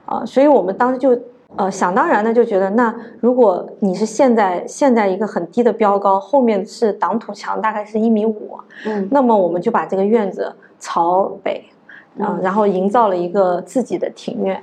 [0.05, 1.17] 啊，所以我们当时就
[1.55, 11.74] 呃想当然的就觉得，那如果你是现在现在一个很低的标高，后面是挡土墙，大概是一米五，嗯那么我们就把这个院子朝北，啊、
[12.17, 14.61] 嗯然后营造了一个自己的庭院。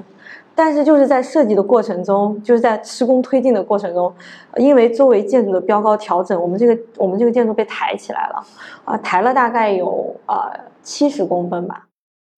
[0.54, 4.12] 但是就是在设计的过程中，就是在施工推进的过程中，
[4.50, 8.44] 呃因为周围建筑的标高调整，我们这个我们这个建筑被抬起来了，
[8.84, 11.86] 啊、抬了大概有呃七十公分吧。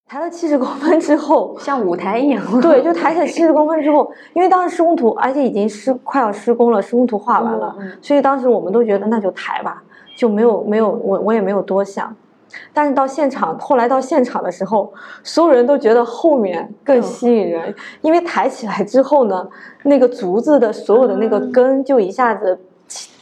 [0.06, 2.60] 抬了七十公分之后， 像舞台一样。
[2.60, 9.82] 对，就抬起来七十公分之后，因为当时施工图，而且已经施快要施工了，施工图画完了，所以当时我们都觉得那就抬吧，
[10.16, 12.14] 就没有没有我我也没有多想。
[12.72, 19.46] 但是到现场，后来到现场的时候，所有人都觉得后面更吸引人，因为抬起来之后呢，
[19.84, 22.58] 那个竹子的所有的那个根就一下子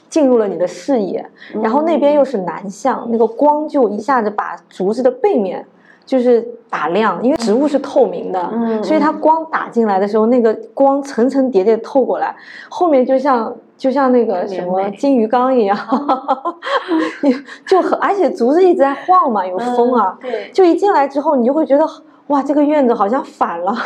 [0.09, 1.25] 进入了你的视野，
[1.63, 5.65] 然后那边又是南向，那个光就一下子把竹子的背面
[6.05, 12.35] 就是打亮，因为植物是透明的，嗯所以它光打进来的时候，那个光层层叠叠透过来，
[12.69, 15.77] 后面就像就像那个什么金鱼缸一样，
[17.67, 21.87] 就很而且竹子一直在晃嘛，有风啊，嗯对，就一进来之后，你就会觉得
[22.29, 23.73] 哇，这个院子好像反了，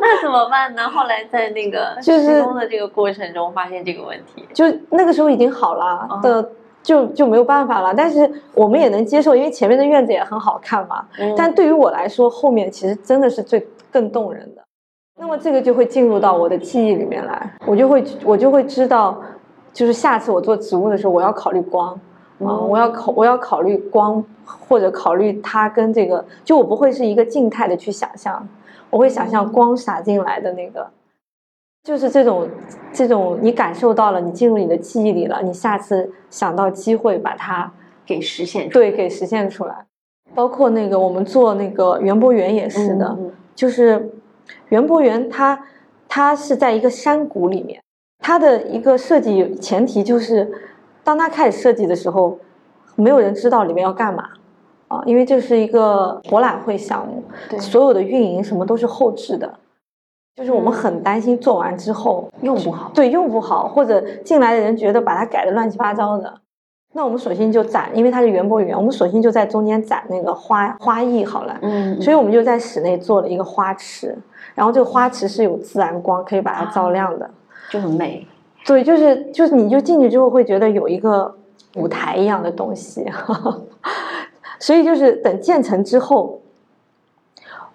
[0.00, 0.88] 那怎么办呢？
[0.88, 4.46] 后来在那个就是施工的这个过程中发现这个问题。
[4.52, 6.50] 就那个时候已经好了哦的。
[6.88, 11.04] 就就没有办法了，但是我们也能接受，因为前面的院子也很好看嘛。
[11.18, 13.60] 嗯但对于我来说，后面其实真的是最
[13.92, 14.62] 更动人的。
[15.20, 19.20] 那么这个就会进入到我的记忆里面来，我就会我就会知道，
[19.70, 22.00] 就是下次我做植物的时候，我要考虑光，啊、
[22.40, 28.48] 嗯我要考我要考虑光，或者考虑它跟这个，就我不会是一个静态的去想象，
[28.88, 30.88] 我会想象光洒进来的那个，
[31.88, 32.46] 就是这种
[32.92, 37.72] 这种你感受到了，你进入你的记忆里了，你下次想到机会把它
[38.04, 39.86] 给实现出对给实现出来。
[40.34, 44.10] 包括那个我们做那个园博园也是的，嗯就是
[44.68, 45.58] 园博园它
[46.06, 47.80] 它是在一个山谷里面，
[48.18, 50.46] 它的一个设计前提就是，
[51.02, 52.38] 当它开始设计的时候，
[52.96, 54.28] 没有人知道里面要干嘛
[54.88, 59.58] 啊，因为这是一个博览会项目，对所有的运营什么都是后置的，
[60.38, 62.92] 就是我们很担心做完之后用不好。
[62.94, 66.32] 对，用不好，或者进来的人觉得把它改的乱七八糟的，
[66.92, 71.58] 那我们索性就展，因为它是园博园，我们索性就在中间展那个花花艺好了。
[71.62, 74.16] 嗯，所以我们就在室内做了一个花池，
[74.54, 77.28] 然后这个花池是有自然光可以把它照亮的。
[77.68, 78.24] 就很美。
[78.64, 81.34] 对，就是就是你就进去之后会觉得有一个
[81.74, 83.04] 舞台一样的东西，
[84.60, 86.40] 所以就是等建成之后，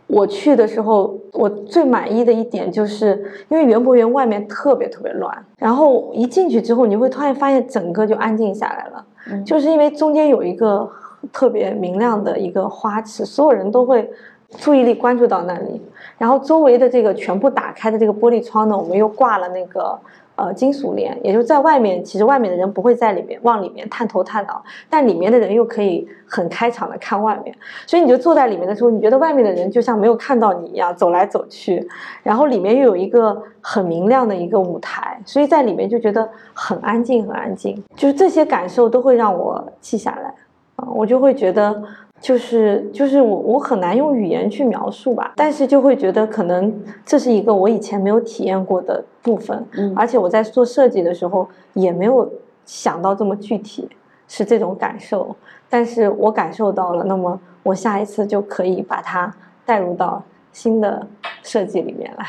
[0.07, 9.43] 我去的时候，我最满意的一点就是，因为园博园外面特别特别乱，然后一进去之后，你会突然发现整个就安静下来了，嗯。
[9.43, 10.87] 就是因为中间有一个
[11.31, 14.09] 特别明亮的一个花池，所有人都会
[14.57, 15.81] 注意力关注到那里，
[16.17, 19.97] 然后周围的这个全部打开的这个玻璃窗呢，我们又挂了那个
[20.35, 31.87] 呃金属帘，也就在外面，其实外面的人不会在里面往里面探头探脑，但里面的人又可以很开场的看外面，所以你就坐在里面的时候，你觉得外面的人就像没有看到你一样走来走去，
[32.23, 40.33] 然后里面又有一个很明亮的一个舞台，所以在里面就觉得很安静，很安静，就是这些感受都会让我记下来
[40.77, 41.83] 啊，我就会觉得。
[42.23, 46.73] 就是就是我我很难用语言去描述吧，但是就会觉得可能
[47.05, 49.93] 这是一个我以前没有体验过的部分，嗯。
[49.93, 52.31] 而且我在做设计的时候也没有
[52.65, 53.89] 想到这么具体
[54.29, 55.35] 是这种感受，
[55.69, 59.29] 但是我感受到了，那么我下一次就可以把它
[59.65, 61.05] 带入到新的
[61.43, 62.25] 设计里面来。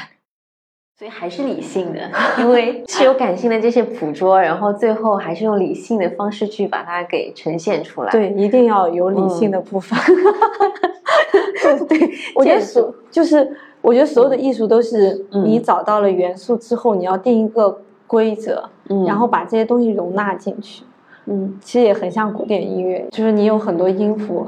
[1.04, 2.00] 所以还是理性的，
[2.38, 9.98] 因为 是有感性的这些捕捉，然后最后还是用理性的方式去把它给呈现出来。，对，一定要有理性的部分。
[11.62, 20.84] 对 对，我觉得所就是我觉得所有的艺术都是嗯你找到了元素之后，你要定一个规则，嗯然后把这些东西容纳进去。
[21.26, 24.46] 嗯其实也很像古典音乐，就是你有很多音符，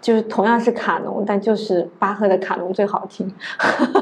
[0.00, 3.32] 就是同样是卡农，但就是巴赫的卡农最好听。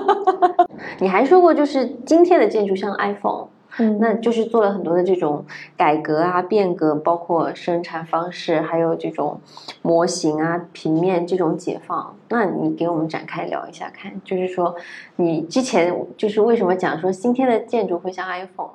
[1.01, 3.47] 你还说过，就是今天的建筑像 iPhone，
[3.79, 5.45] 嗯那就是做了很多的这种
[5.77, 9.41] 改革啊、变革，包括生产方式，还有这种
[9.83, 12.15] 模型啊、平面这种解放。
[12.29, 14.77] 那你给我们展开聊一下看，就是说
[15.17, 18.71] 你之前就是为什么讲说今天的建筑会像 iPhone？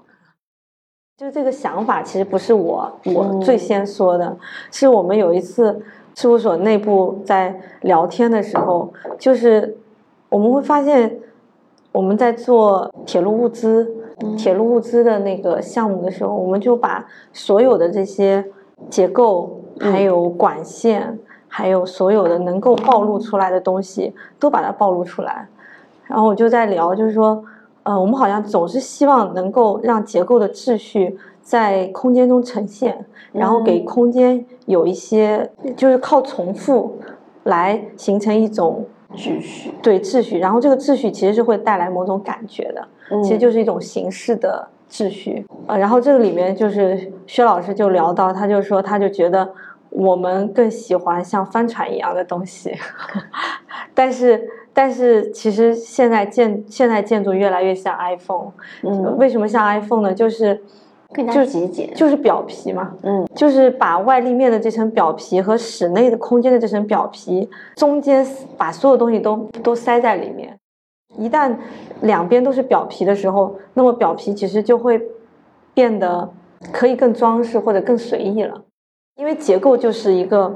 [1.19, 3.41] 就这个想法其实不是我我嗯。
[3.41, 4.37] 最先说的，
[4.71, 5.77] 是我们有一次
[6.15, 9.75] 事务所内部在聊天的时候，就是
[10.29, 11.19] 我们会发现
[11.91, 14.37] 我们在做铁路物资、嗯。
[14.37, 18.45] 铁路物资的那个项目的时候，我们就把所有的这些
[18.89, 19.91] 结构，嗯。
[19.91, 25.49] 还有管线，还有所有的能够暴露出来的东西，都把它暴露出来。
[26.07, 27.43] 然后我就在聊，就是说，
[27.83, 33.85] 呃，我们好像总是希望能够让结构的秩序在空间中呈现，然后给嗯。
[33.85, 36.97] 空间有一些，就是靠重复
[37.43, 43.23] 来形成一种秩序，对秩序，然后这个秩序其实是会带来某种感觉的，嗯。
[43.23, 45.45] 其实就是一种形式的秩序。
[45.65, 49.49] 呃，然后这个里面就是薛老师就聊到，他就说他就觉得
[49.89, 52.71] 我们更喜欢像帆船一样的东西，
[53.95, 58.51] 但是但是其实现在建现在建筑越来越像 iPhone，
[58.83, 60.13] 嗯，为什么像 iPhone 呢？
[60.13, 60.61] 就是
[61.11, 63.27] 更加就极简，就是表皮嘛，嗯。
[63.35, 68.25] 就是把外立面的这层表皮和室内的空间的这层表皮中间
[68.57, 70.57] 把所有东西都都塞在里面。
[71.17, 71.55] 一旦
[72.01, 75.01] 两边都是表皮的时候，那么表皮其实就会
[75.73, 76.29] 变得
[76.71, 78.61] 可以更装饰或者更随意了，
[79.15, 80.53] 因为结构就是一个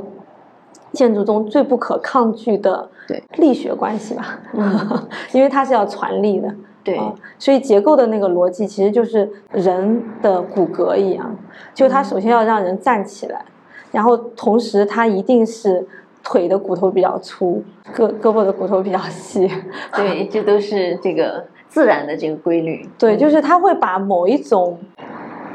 [0.91, 6.53] 建筑中最不可抗拒的对力学关系吧，嗯 因为它是要传力的。
[6.83, 11.33] 对，啊，所以结构的那个逻辑其实就是人的骨骼一样，
[11.73, 13.43] 就它首先要让人站起来，
[13.91, 15.87] 然后同时它一定是
[16.21, 17.63] 腿的骨头比较粗，
[17.95, 19.49] 胳胳膊的骨头比较细，
[19.95, 22.85] 对，这都是这个自然的这个规律。
[22.99, 24.77] 对，嗯就是它会把某一种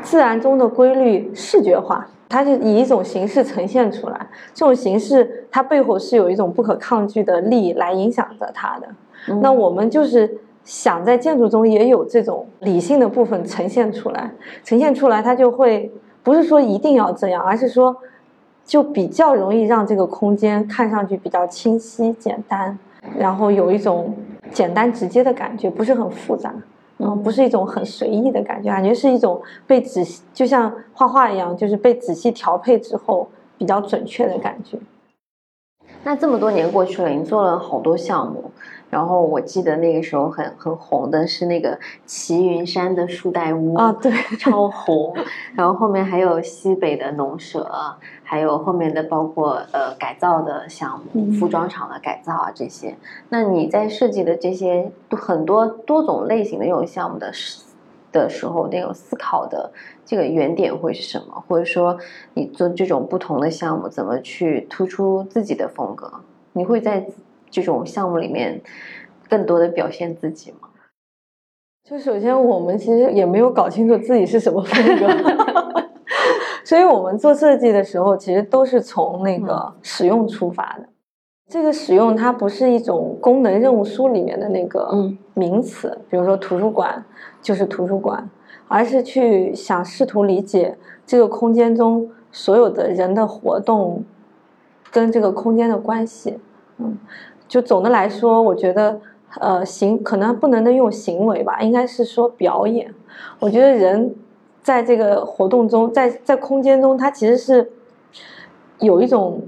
[0.00, 4.26] 自然中的规律视觉化，它是以一种形式呈现出来。
[4.54, 8.88] 这种形式它背后是有一种不可抗拒的力来影响着它的。
[9.28, 14.30] 嗯那我们就是想在建筑中也有这种理性的部分呈现出来，
[14.62, 15.90] 呈现出来，它就会
[16.22, 17.96] 不是说一定要这样，而是说
[18.64, 22.78] 就比较容易让这个空间看上去比较清晰、简单，
[23.16, 24.14] 然后有一种
[24.52, 26.54] 简单直接的感觉，不是很复杂，
[26.98, 34.76] 嗯，不是一种很随意的感觉，感觉是一种被仔细，就像画画一样，就是被仔细调配之后比较准确的感觉。
[36.04, 38.47] 那这么多年过去了，你做了好多项目。
[38.90, 45.14] 然后我记得那个时候很很红的是那个齐云山的树袋屋啊，对，超红。
[45.54, 47.70] 然后后面还有西北的农舍，
[48.24, 52.96] 还有后面的包括呃改造的项目，服装厂的改造啊这些。
[53.28, 57.30] 那你在设计的这些很多多种类型的这种项目的
[58.10, 59.70] 的时候，那种思考的
[60.06, 61.44] 这个原点会是什么？
[61.46, 61.98] 或者说
[62.32, 66.10] 你做这种不同的项目，怎么去突出自己的风格？
[66.54, 67.06] 你会在？
[67.50, 68.60] 这种项目里面，
[69.28, 70.68] 更多的表现自己吗？
[71.84, 75.08] 就首先，我们其实也没有搞清楚自己是什么风格，
[76.62, 80.86] 所以我们做设计的时候，其实都是从那个使用出发的。
[81.48, 84.90] 这个使用它不是一种功能任务书里面的那个
[85.32, 87.02] 名词，比如说图书馆
[87.40, 88.28] 就是图书馆，
[88.68, 90.76] 而是去想试图理解
[91.06, 94.04] 这个空间中所有的人的活动
[94.92, 96.38] 跟这个空间的关系。
[96.76, 96.98] 嗯。
[97.48, 99.00] 就总的来说，我觉得，
[99.40, 102.94] 呃，行可能不能能用行为吧，应该是说表演。
[103.40, 104.14] 我觉得人
[104.62, 107.72] 在这个活动中，在在空间中，他其实是
[108.80, 109.42] 有一种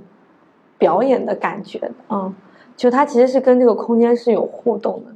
[0.79, 2.35] 表演的感觉的，嗯，
[2.77, 5.13] 就他其实是跟这个空间是有互动的，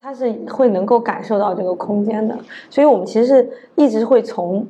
[0.00, 2.36] 他是会能够感受到这个空间的，
[2.70, 4.66] 所以我们其实是一直会从。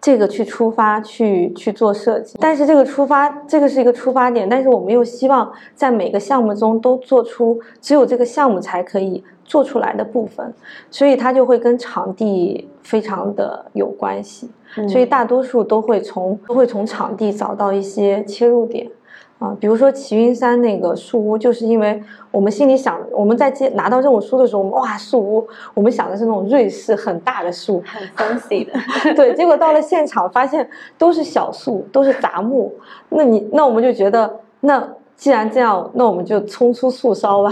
[0.00, 10.54] 这个去出发去去做设计，但是这个出发这个是一个出发点，但是我们又希望在每个项目中都做出只有这个项目才可以做出来的部分，
[10.90, 14.48] 所以它就会跟场地非常的有关系，
[14.88, 18.90] 所以大多数都会从都会从场地找到一些切入点。
[19.40, 28.06] 啊，比如说齐云山那个树屋，就是因为我们心里想，我们在接拿到任务书的时候，哇，树屋，我们想的是那种瑞士很大的树，很
[28.38, 28.72] fancy 的，
[29.14, 30.68] 对，结果到了现场发现
[30.98, 32.70] 都是小树，都是杂木，
[33.08, 34.30] 那你那我们就觉得，
[34.60, 34.86] 那
[35.16, 37.50] 既然这样，那我们就冲出树梢吧，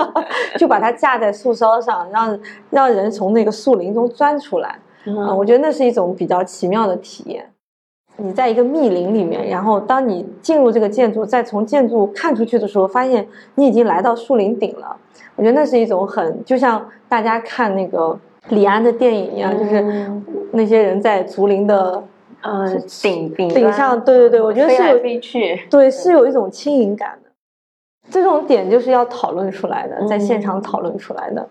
[0.60, 7.50] 就把它架在树梢上，让让人从那个树林中钻出来，啊，我觉得那是一种比较奇妙的体验。
[8.16, 14.96] 你在一个密林里面，然后当你进入这个建筑，再从建筑看出去的时候，发现你已经来到树林顶了。
[15.34, 18.16] 我觉得那是一种很，就像大家看那个
[18.50, 20.10] 李安的电影一样，就是
[20.52, 22.02] 那些人在竹林的
[22.42, 27.30] 呃顶顶顶上，对对对，我觉得是有飞去，对，是有一种轻盈感的。
[28.10, 31.48] 这种点就是要讨论出来的，在现场讨论出来的。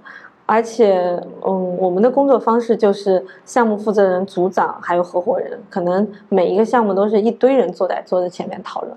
[0.52, 0.99] 而且，
[1.47, 8.93] 嗯，我们的工作方式就是项目负责人、组长还有合伙人，可能每一个项目都是一堆人坐在桌子前面讨论。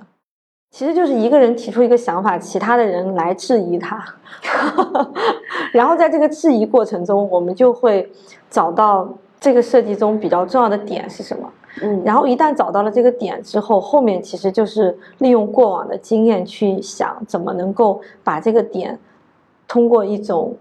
[0.73, 4.05] 其实就是一个人提出一个想法，其他的人来质疑他，
[5.73, 8.11] 然后在这个质疑过程中，我们就会
[8.51, 11.49] 找到这个设计中比较重要的点是什么。
[11.83, 18.99] 嗯，然后一旦找到了这个点之后，后面其实就是利用过往的经验去想怎么能够把这个点
[19.69, 20.53] 通过一种。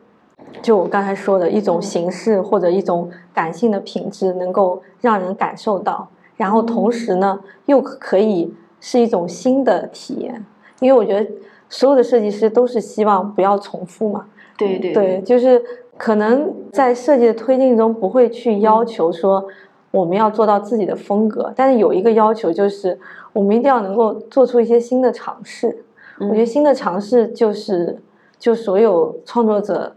[0.62, 10.46] 就我刚才说的一种形式或者一种感性的品质，能够让人感受到，然后同时呢，又可以是一种新的体验。
[10.80, 11.30] 因为我觉得
[11.68, 14.26] 所有的设计师都是希望不要重复嘛。
[14.58, 15.62] 对对对，就是
[15.98, 19.46] 可能在设计的推进中不会去要求说
[19.92, 22.98] 我们要做到自己的风格，但是有一个要求就是
[23.34, 25.84] 我们一定要能够做出一些新的尝试。
[26.20, 28.00] 我觉得新的尝试就是
[28.40, 29.94] 就所有创作者。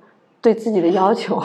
[0.47, 1.43] 对自己的要求，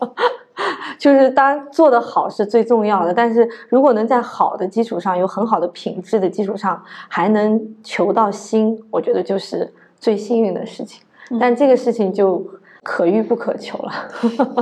[0.98, 3.12] 就是当然做的好是最重要的。
[3.12, 11.02] 但是如果能在好的基础上，有很好的品质的基础上，还能求到心，我觉得就是最幸运的事情。
[11.38, 12.42] 但这个事情就
[12.82, 13.92] 可遇不可求了，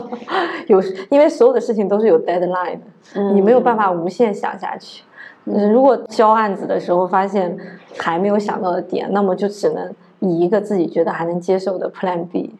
[0.66, 2.80] 有因为所有的事情都是有 deadline
[3.14, 5.04] 的，你没有办法无限想下去。
[5.44, 7.56] 如果交案子的时候发现
[7.96, 12.52] 还没有想到的点，那么就只能以一个自己觉得还能接受的 Plan B。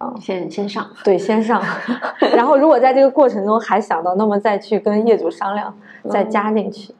[0.00, 1.62] 啊，先先上，对，先上，
[2.34, 5.76] 然后如果在这个过程中还想到，那么再去跟业主商量，
[6.08, 6.94] 再加进去。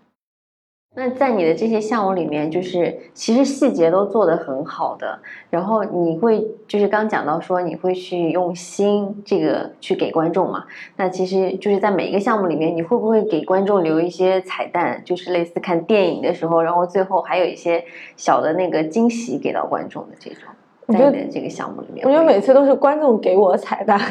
[0.96, 10.66] 那在你的这些项目里面，就是其实细节都做得很好的，然后你会就是刚讲到说你会去用心这个去给观众嘛？
[10.96, 17.82] 那其实就是在每一个项目里面，你会不会给观众留一些彩蛋，就是类似看电影的时候，然后最后还有一些
[18.18, 20.50] 小的那个惊喜给到观众的这种？
[20.92, 22.10] 在你的这个项目里面我？
[22.10, 23.98] 觉得每次都是观众给我彩蛋，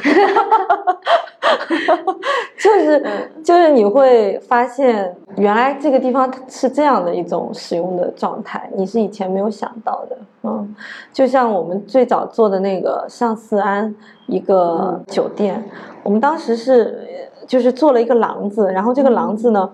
[2.60, 3.04] 就是
[3.44, 10.18] 就是你会发现原来这个地方是这样的一种使用的状态，你是以前没有想到的。
[10.44, 10.76] 嗯，
[11.12, 13.94] 就像我们最早做的那个上四安
[14.28, 15.64] 一个酒店，
[16.04, 17.08] 我们当时是
[17.46, 19.70] 就是做了一个廊子，然后这个廊子呢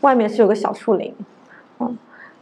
[0.00, 1.14] 外面是有个小树林，
[1.78, 1.96] 嗯，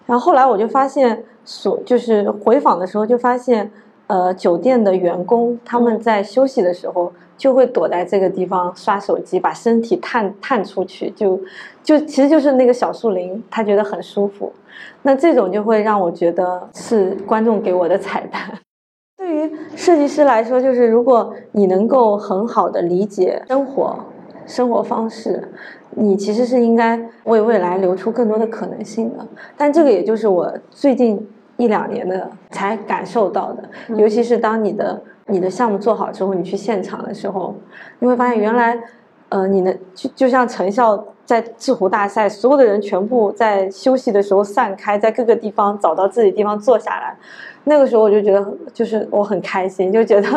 [0.06, 3.70] 然后后来我就发现所就是回访的时候就发现。
[4.08, 11.38] 呃，酒店的员工他们在休息的时候就会躲在这个地方刷手机，把身体探探出去，就
[11.82, 14.50] 就其实就是那个小树林，他觉得很舒服。
[15.02, 18.40] 那这种就会让我觉得是观众给我的彩蛋。
[19.18, 23.94] 对于设计师来说，就是如果你能够很好的理解生活、
[24.46, 25.52] 生活方式，
[25.90, 29.26] 你其实是应该为未来留出更多的可能性的。
[29.54, 31.28] 但这个也就是我最近。
[31.58, 37.54] 一两年的才感受到的，尤其是当你的你的项目做好之后，你去现场的时候，
[37.98, 38.78] 你会发现原来，
[39.28, 47.14] 呃，你的就就像成效在制湖大赛，所有的人全部在休息的时候散开，在各个地方找到自己地方坐下来，
[47.64, 50.28] 那个时候我就觉得就是我很开心，就觉得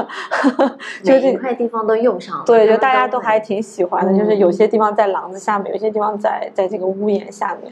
[1.03, 7.71] 就每块地方都用上了，对，就大家都还挺喜欢的，就是有些地方在廊子下面，有些地方在在这个屋檐下面，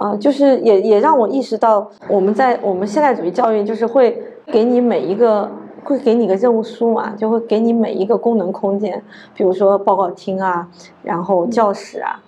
[0.00, 5.46] 呃，就是也也让我意识到，我们在我们现代主义教育就是会给你每一个
[5.84, 9.02] 会给你个任务书嘛，就会给你每一个功能空间，
[9.34, 10.66] 比如说报告厅啊，
[11.02, 12.18] 然后教室啊。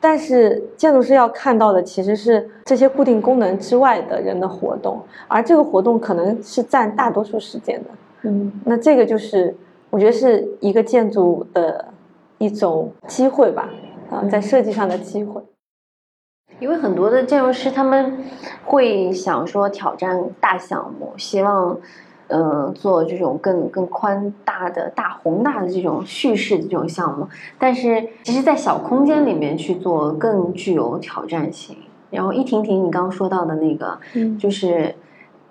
[0.00, 7.90] 但是建筑师要看到的其实是这些固定功能之外的人的活动，而这个活动可能是占大多数时间的。
[8.22, 9.54] 嗯那这个就是
[9.90, 11.84] 我觉得是一个建筑的
[12.38, 13.70] 一种机会吧，
[14.10, 15.40] 啊，在设计上的机会。
[16.62, 18.18] 因为很多的建筑师他们
[18.64, 21.76] 会想说挑战大项目，希望
[22.28, 27.26] 呃做这种更更宽大的大宏大的这种叙事的这种项目，
[27.58, 31.76] 但是其实，在小空间里面去做更具有挑战性。
[32.10, 34.94] 然后一婷婷，你刚刚说到的那个，嗯就是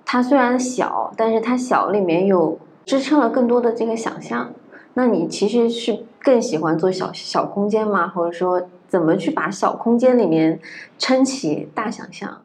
[0.05, 4.49] 它虽然小，但是它小里面有支撑了更多的这个想象。
[4.93, 8.07] 那你其实是更喜欢做小小空间吗？
[8.07, 8.61] 或者说
[8.91, 10.59] 怎么去把小空间里面
[10.99, 12.41] 撑起大想象？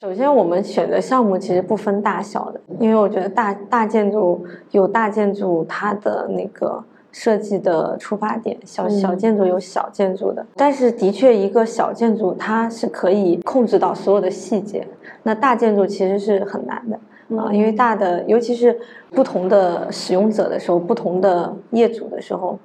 [0.00, 10.46] 首先，我们选择项目其实不分大小的，因为我觉得大大建筑有大建筑它的那个设计的出发点，小嗯小建筑有小建筑的。
[10.56, 14.86] 但是，的确一个小建筑它是可以控制到所有的细节，
[15.24, 16.98] 那大建筑其实是很难的。
[17.36, 18.74] 啊，因为大的，尤其是
[19.10, 22.58] 不同的使用者的时候，不同的业主的时候，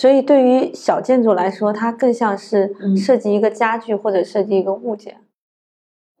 [0.00, 5.18] 所以对于小建筑来说，它更像是嗯设计一个家具或者设计一个物件。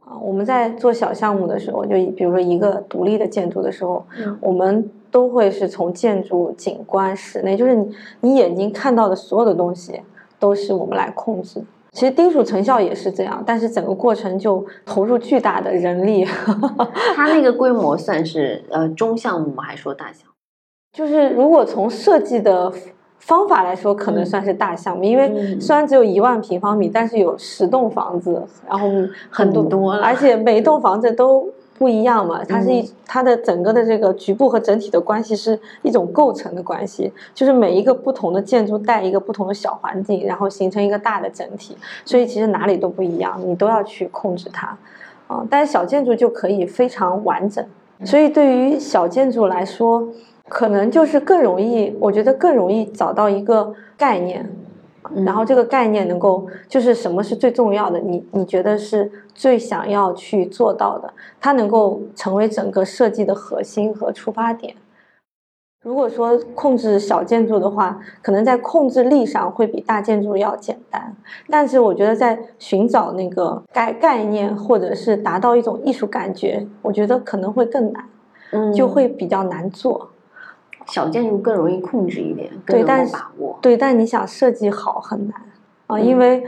[0.04, 10.02] 啊，我们在做小项目的时候，就比如说一个独立的建筑的时候，嗯我们都会是从建筑、景观、室内，就是你你眼睛看到的所有的东西，
[10.38, 11.64] 都是我们来控制。
[11.92, 16.22] 其实丁蜀成效也是这样，但是整个过程就投入巨大的人力。
[17.16, 19.62] 它那个规模算是呃中项目吗？
[19.62, 20.34] 还是说大项目？
[20.92, 22.70] 就是如果从设计的
[23.20, 25.60] 方法来说，可能算是大项目，因为嗯。
[25.60, 28.88] 虽然只有一万平方米，但是有十栋房子，然后
[29.30, 31.46] 很多，很多了而且每一栋房子都
[31.78, 44.76] 不一样嘛，它是一、嗯它的整个的这个局部和整体的关系是一种构成的关系，就是每一个不同的建筑带一个不同的小环境，然后形成一个大的整体，所以其实哪里都不一样，你都要去控制它，
[45.26, 47.64] 啊、但是小建筑就可以非常完整，
[48.04, 50.08] 所以对于小建筑来说。
[50.50, 54.44] 可能就是更容易，我觉得更容易找到一个概念，
[55.14, 64.74] 嗯然后这个概念能够就是什么是最重要的，你你觉得是最想要去做到的，它能够成为整个设计的核心和出发点。
[65.82, 71.16] 如果说控制小建筑的话，可能在控制力上会比大建筑要简单，
[71.48, 78.04] 但是我觉得在寻找那个概概念或者是达到一种艺术感觉，我觉得可能会更难，
[78.50, 80.10] 嗯就会比较难做。
[80.90, 83.58] 小建筑更容易控制一点，更能够对但是把握。
[83.62, 85.40] 对，但你想设计好很难
[85.86, 86.44] 啊，嗯因为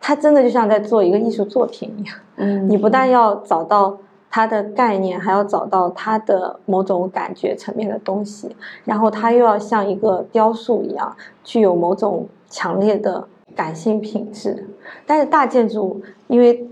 [0.00, 2.14] 它真的就像在做一个艺术作品一样。
[2.36, 3.98] 嗯你不但要找到
[4.30, 14.68] 它的概念，还要找到它的某种感觉层面的东西，然后它又要像一个雕塑一样，具有某种强烈的感性品质。
[15.06, 16.68] 但是大建筑，因为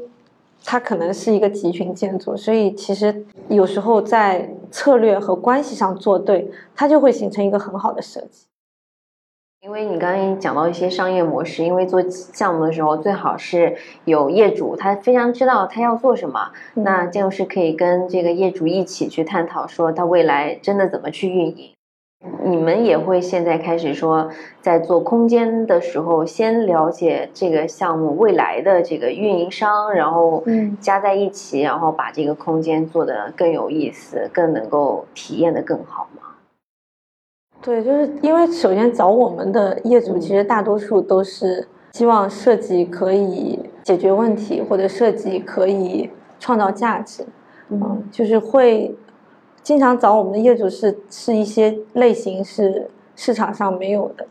[0.64, 8.46] 它可能是一个集群建筑，所以其实有时候在策略和关系上做对，它就会形成一个很好的设计。
[9.60, 21.70] 因为你刚刚讲到一些商业模式，因为做项目的时候最好是有业主，他非常知道他要做什么，那建筑师可以跟这个业主一起去探讨，说他未来真的怎么去运营。
[22.42, 24.28] 你们也会现在开始说，
[24.60, 30.42] 在做空间的时候，先了解这个项目未来的这个运营商，然后
[30.80, 36.22] 加在一起，然后把这个空间做得更有意思，更能够体验的更好吗？
[37.62, 47.24] 对，就是因为首先找我们的业主，其实大多数都是希望设计可以解决问题，或者设计可以创造价值，
[47.70, 48.94] 嗯，就是会
[49.64, 54.24] 经常找我们的业主是是一些类型是市场上没有的，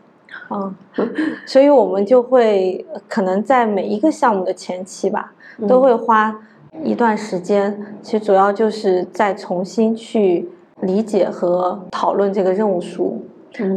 [0.48, 0.74] 嗯，
[1.44, 5.34] 所以我们就会可能在每一个项目的前期吧，
[5.68, 6.40] 都会花
[6.82, 10.48] 一段时间，其实主要就是再重新去。
[10.80, 13.24] 理解和讨论这个任务书，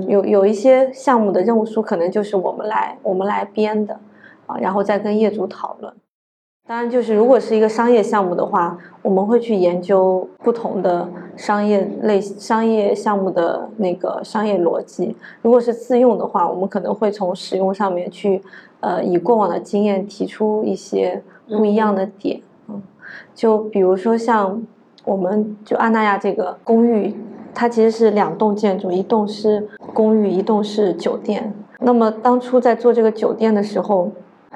[0.08, 3.98] 有有一些项目的任务书可能就是我们来我们来编的，
[4.48, 5.94] 啊，然后再跟业主讨论。
[6.68, 11.08] 当然，就是如果是一个商业项目的话，我们会去研究不同的
[11.38, 15.16] 商业类商业项目的那个商业逻辑。
[15.42, 18.42] 如果是自用的话，我们可能会从使用上面去，
[18.82, 22.42] 呃，以过往的经验提出一些不一样的点。
[22.68, 22.82] 嗯，
[23.34, 24.62] 就比如说像。
[25.06, 27.16] 我们就安那亚这个公寓，
[27.54, 31.54] 它其实是两栋建筑，一栋是公寓，一栋是酒店。
[31.80, 34.12] 那么当初在做这个酒店的时候，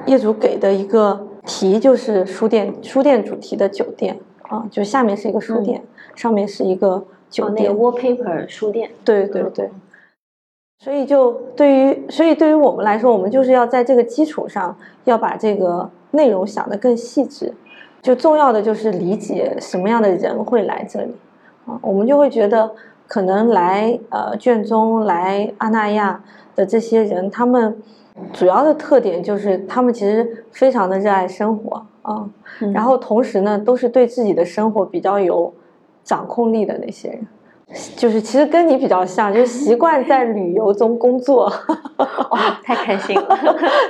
[0.08, 5.84] 业主给的一个题就是书店，书店主题的酒店啊，就下面是一个书店，
[6.16, 7.76] 上面是一个酒店。
[7.76, 8.92] wallpaper 书店。
[9.04, 9.70] 对对对。
[10.80, 17.54] 所以就对于，所以对于我们来说，我们就是要在这个基础上，要把这个内容想得更细致。
[18.02, 21.16] 就重要的就是理解什么样的人会来这里，
[21.68, 22.72] 啊，我们就会觉得
[23.06, 26.24] 可能来呃卷宗来阿那亚
[26.56, 27.78] 的这些人，他们
[28.34, 32.30] 主要的特点就是他们其实非常的热爱生活啊，
[32.74, 35.54] 然后同时呢都是对自己的生活比较有
[36.04, 37.28] 掌控力的那些人。
[37.96, 41.52] 就是其实跟你比较像，就是习惯在旅游中工作，
[42.30, 43.38] 哇，太开心了。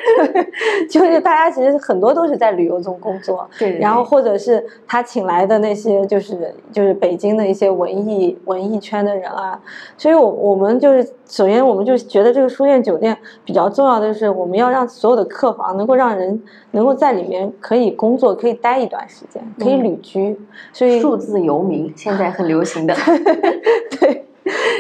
[0.90, 3.80] 就是大家其实很多都是在旅游中工作，对。
[3.80, 9.60] 然后或者是他请来的那些，就是就是北京的一些文艺文艺圈的人啊。
[9.98, 20.40] 所以，我我们就是首先，我们就觉得这个书院酒店比较重要的是，我们要让所有的客房能够让人能够在里面可以工作，可以待一段时间，可以旅居。
[20.72, 22.94] 所以，数字游民现在很流行的。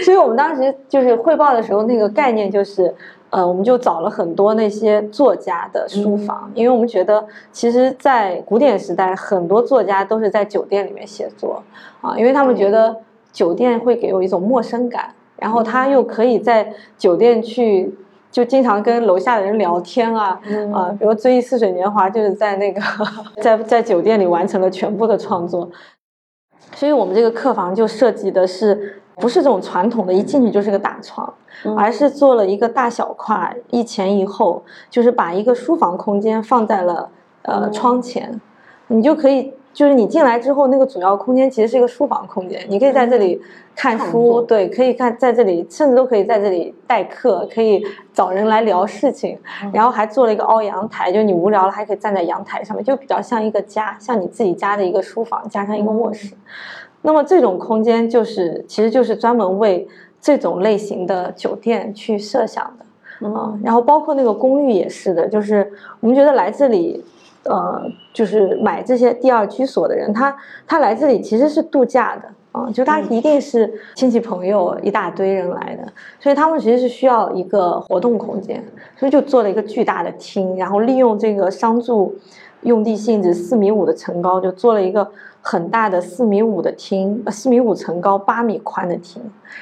[0.02, 2.94] 对，所以我们当时就是汇报的时候，那个概念就是，
[3.30, 11.64] 呃，我们就找了很多那些作家的书房，因为我们觉得，其实，在古典时代，很多作家都是在酒店里面写作
[12.02, 12.96] 啊，因为他们觉得
[13.32, 17.96] 酒店会给我一种陌生感，然后他又可以在酒店去，
[18.32, 20.40] 就经常跟楼下的人聊天啊，
[20.74, 22.82] 啊，比如《追忆似水年华》就是在那个
[23.42, 25.70] 在在酒店里完成了全部的创作。
[26.74, 31.32] 所以我们这个客房就设计的是，不是这种传统的，一进去就是个大床，
[31.78, 37.10] 而是做了一个大小跨，一前一后，就是把一个书房空间放在了
[37.44, 38.42] 呃窗前，
[38.88, 39.54] 你就可以。
[39.74, 43.42] 就是你进来之后，那个主要空间其实是一个书房空间，你可以在这里
[43.74, 49.40] 看书，对，可以看在这里，甚至都可以在这里待客，可以找人来聊事情，
[49.72, 56.36] 然后还做了一个凹阳台，就你无聊了还可以站在阳台上面，就比较像一个家，像你自己家的一个书房加上一个卧室。
[57.02, 59.88] 那么这种空间就是，其实就是专门为
[60.20, 63.58] 这种类型的酒店去设想的啊。
[63.64, 67.04] 然后包括那个公寓也是的，就是我们觉得来这里。
[67.44, 67.82] 呃，
[68.14, 70.38] 就是买这些第二居所的人，他
[70.68, 78.64] 他来这里其实是度假的啊，就他一定是亲戚朋友一大堆人来的，所以他们其实是需要一个活动空间，
[78.96, 82.16] 所以就做了一个巨大的厅，然后利用这个商住
[82.62, 85.12] 用地性质，四米五的层高，就做了一个。
[85.42, 89.22] 很大的四米五的厅，四米五层高、八米宽的厅，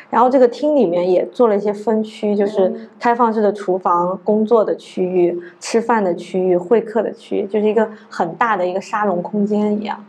[0.10, 10.04] 然后这个厅里面也做了一些分区，就是开放式的厨房、工作的区域、吃饭的区域、会客的区域，就是一个很大的一个沙龙空间一样，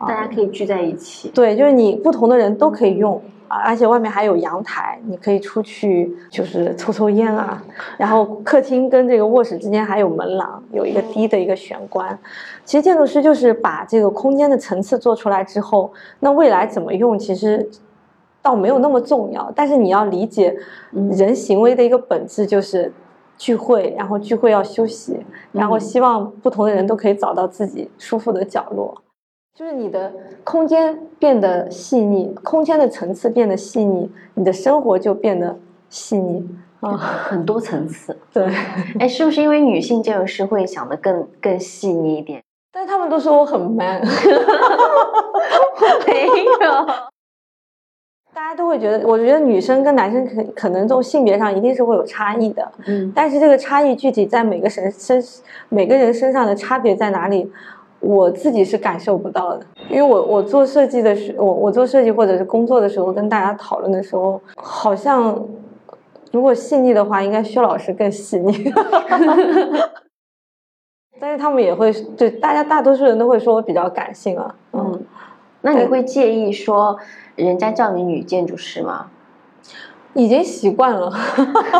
[0.00, 1.28] 大家可以聚在一起。
[1.34, 3.20] 对，就是你不同的人都可以用。
[3.64, 7.62] 而且外面还有阳台，你可以出去就是抽抽烟啊。
[7.98, 12.18] 然后客厅跟这个卧室之间还有门廊，有一个低的一个玄关。
[12.64, 17.68] 其实建筑师就是把这个空间的层次做出来之后，那未来怎么用其实
[18.40, 19.52] 倒没有那么重要。
[19.54, 20.56] 但是你要理解
[21.10, 22.92] 人行为的一个本质就是
[23.36, 25.18] 聚会，然后聚会要休息，
[25.52, 29.02] 然后希望不同的人都可以找到自己舒服的角落。
[29.54, 30.10] 就是你的
[30.44, 35.58] 空间变得细腻，空间的层次变得细腻，你的生活就变得
[35.90, 36.48] 细腻。
[36.80, 38.16] 啊，很多层次。
[38.32, 38.44] 对，
[38.98, 42.42] 哎，是不是因为女性建筑师会想的更更细腻一点？
[42.72, 44.00] 但是他们都说我很 man，
[46.06, 46.26] 没
[46.64, 46.86] 有，
[48.34, 53.12] 大家都会觉得，我觉得女生跟男生可可能这种性别上一定是会有差异的，嗯。
[53.14, 55.22] 但是这个差异具体在每个身身
[55.68, 57.52] 每个人身上的差别在哪里，
[58.02, 59.64] 我自己是感受不到的。
[59.88, 65.42] 因为我我做设计的时，我我做设计或者是工作的时候，跟大家讨论的时候，好像
[66.32, 68.72] 如果细腻的话，应该薛老师更细腻。
[71.20, 75.04] 但是他们也会对大家大多数人都会说我比较感性啊，嗯，嗯，
[75.60, 76.98] 那你会介意说
[77.36, 79.06] 人家叫你女建筑师吗？
[80.14, 81.10] 已经习惯了，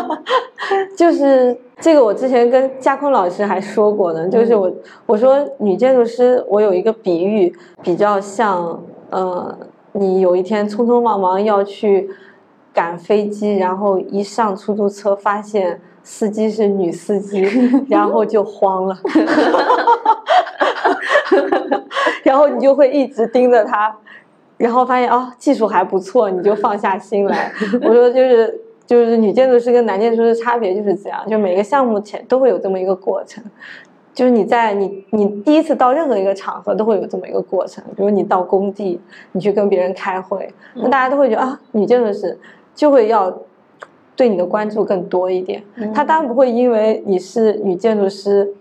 [0.97, 4.71] 就是这个，我之前跟佳坤老师还说过呢，就是我
[5.05, 7.53] 我说女建筑师，我有一个比喻，
[7.83, 8.81] 比较像，
[9.11, 9.55] 呃，
[9.91, 12.09] 你有一天匆匆忙忙要去
[12.73, 17.41] 赶飞机，然后一上出租车发现司机是女司机，
[17.87, 18.97] 然后就慌了，
[22.23, 23.95] 然后你就会一直盯着他。
[24.63, 27.51] 然后发现哦，技术还不错，你就放下心来。
[27.81, 33.43] 我说就是就是女建筑师跟男建筑师的差别就是这样，就每个项目前都会有这么一个过程。
[34.13, 39.01] 就是你在你你第一次到任何一个场合都会有这么一个过程，比如你到工地，
[39.33, 42.39] 你去跟别人开会，那大家都会觉得啊，女建筑师
[42.73, 43.37] 就会要
[44.15, 45.61] 对你的关注更多一点。
[45.93, 48.53] 他当然不会因为你是女建筑师，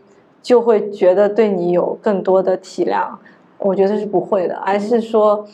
[0.43, 3.07] 就会觉得对你有更多的体谅，
[3.59, 5.47] 我觉得是不会的，而是说。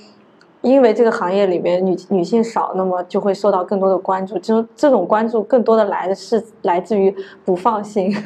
[0.62, 4.36] 因为这个行业里面女女性少，那么就会受到更多的关注。
[4.38, 8.12] 这种这种关注更多的来的是来自于不放心。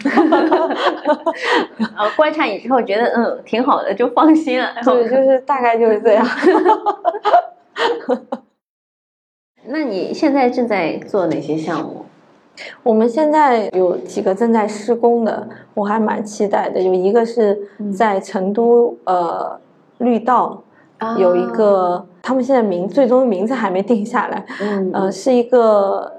[1.97, 4.69] 呃，观察你之后觉得嗯挺好的，就放心了。
[4.83, 6.27] 对，就是大概就是这样。
[9.67, 12.07] 那你现在正在做哪些项目？
[12.83, 16.81] 我们现在有几个正在施工的，我还蛮期待的。
[16.81, 19.61] 有一个是在成都、呃
[19.99, 20.63] 绿道。
[21.19, 26.11] 有一个，他们现在名最终名字还没定下来，嗯呃，是一个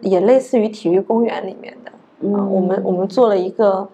[0.00, 1.90] 也类似于体育公园里面的，
[2.20, 3.86] 嗯我们我们做了一个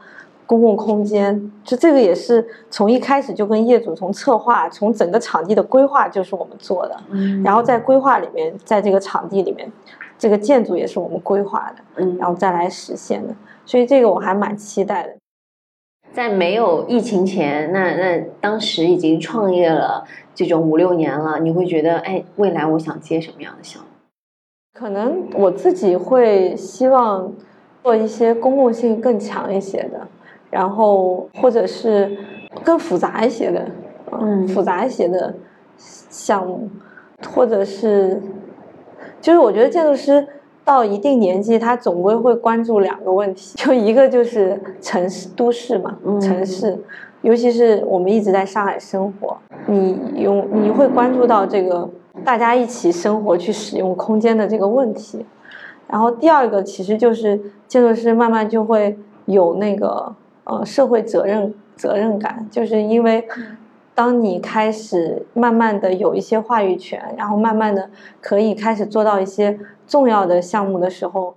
[0.46, 9.72] 公共空间，就这个也是从一开始就跟业主从策划，从整个场地的规划就是我们做的，嗯然后在规划里面，在这个场地里面，
[10.18, 13.34] 这个建筑也是我们规划的，嗯然后再来实现的，
[13.64, 15.14] 所以这个我还蛮期待的。
[16.14, 23.88] 在没有疫情前，那那当时已经创业了这种五六年了，你会觉得，哎，未来我想接什么样的项目？
[24.78, 27.32] 可能我自己会希望
[27.82, 30.06] 做一些公共性更强一些的，
[30.52, 32.16] 然后或者是
[32.62, 33.66] 更复杂一些的，
[34.12, 35.34] 嗯复杂一些的
[35.76, 36.70] 项目，
[37.34, 38.22] 或者是，
[39.20, 40.24] 就是我觉得建筑师。
[40.64, 46.78] 到一定年纪，他总归会关注两个问题，就一个就是城市都市嘛，嗯城市，
[47.20, 49.36] 尤其是我们一直在上海生活，
[49.66, 51.88] 你用你会关注到这个
[52.24, 55.24] 大家一起生活去使用空间的这个问题。
[55.86, 57.38] 然后第二个其实就是
[57.68, 63.28] 建筑师慢慢就会有那个呃社会责任责任感，就是因为
[63.95, 67.88] 当你开始慢慢的有一些话语权，然后慢慢的
[68.20, 71.34] 可以开始做到一些重要的项目的时候，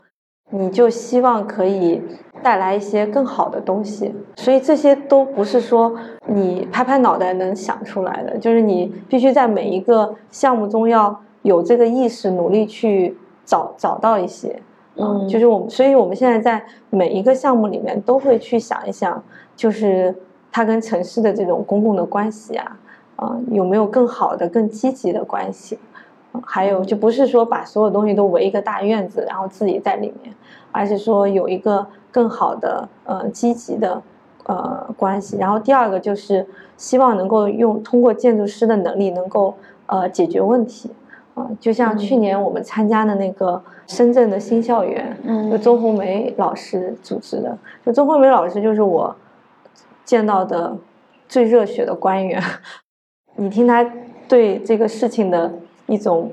[0.50, 2.02] 你就希望可以
[2.42, 4.14] 带来一些更好的东西。
[4.36, 5.96] 所以这些都不是说
[6.26, 14.60] 你拍拍脑袋能想出来的，就是你必须在每一个项目中要有这个意识，努力去找找到一些。
[15.00, 19.24] 嗯就是我们，所以我们现在在每一个项目里面都会去想一想，
[19.56, 20.16] 就是
[20.52, 22.78] 它跟城市的这种公共的关系啊，
[23.16, 25.78] 啊、有没有更好的、更积极的关系？
[26.34, 30.34] 呃还有就不是说把所有东西都围一个大院子，然后自己在里面，
[30.72, 34.02] 而是说有一个更好的呃积极的
[34.46, 35.38] 呃关系。
[35.38, 36.46] 然后第二个就是
[36.76, 39.54] 希望能够用通过建筑师的能力能够
[39.86, 40.92] 呃解决问题。
[41.34, 47.58] 啊，就像去年我们参加的那个深圳的新校园，嗯就周红梅老师组织的。
[47.86, 49.16] 就周红梅老师就是我
[50.08, 50.76] 见到的
[51.30, 52.42] 最热血的官员。
[53.38, 53.88] 你听他
[54.28, 55.54] 对这个事情的
[55.86, 56.32] 一种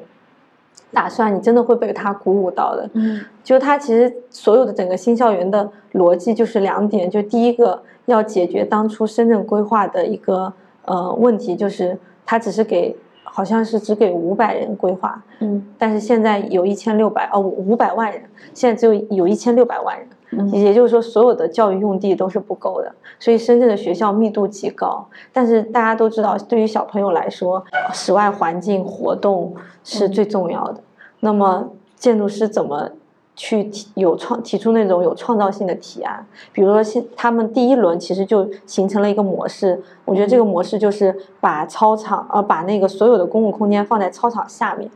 [0.90, 2.88] 打算，你真的会被他鼓舞到的。
[2.94, 10.50] 嗯就他其实所有的整个新校园的逻辑就是两点，就第一个要解决当初深圳规划的一个
[10.86, 18.22] 呃问题，就是他只是给好像是只给五百人规划，嗯但是现在有一千六百哦五百万人，
[18.54, 20.13] 现在只有有一千六百万人，嗯
[20.52, 25.06] 也就是说所有的教育用地都是不够的，所以深圳的学校密度极高。
[25.32, 30.80] 但是大家都知道，对于小朋友来说，室外环境活动是最重要的。
[31.20, 32.90] 那么建筑师怎么
[33.36, 44.90] 去提有创提出那种有创造性的提案，比如说现他们第一轮其实就形成了一个模式，我觉得这个模式就是把操场呃把那个所有的公共空间放在操场下面。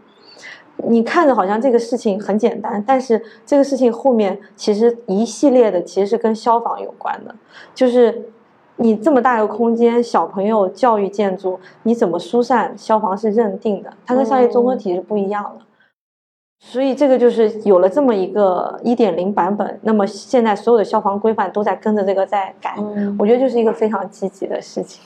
[0.87, 7.35] 你看着好像这个事情很简单，但是这个事情后面其实一系列的其实是跟消防有关的，
[7.74, 8.31] 就是
[8.76, 12.72] 你这么大一个空间，小朋友教育建筑，你怎么疏散？
[12.79, 15.64] 消防是认定的，它跟商业综合体是不一样的。
[16.61, 22.74] 所以这个就是有了这么一个一点零版本，那么现在所有的消防规范都在跟着这个在改，
[23.18, 25.01] 我觉得就是一个非常积极的事情。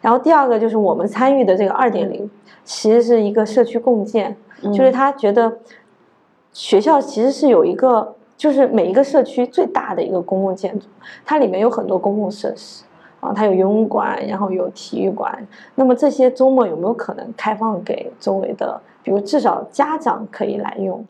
[0.00, 2.28] 然后第二个就是我们参与的这个二点零，
[2.64, 5.58] 其实是一个社区共建，就是他觉得
[6.52, 10.86] 学校其实是有一个，就是每一个社区最大的一个公共建筑，
[11.24, 12.84] 它里面有很多公共设施
[13.20, 15.46] 啊，它有游泳馆，然后有体育馆。
[15.74, 18.80] 那么这些周末有没有可能开放给周围的？
[19.02, 21.06] 比如至少家长可以来用，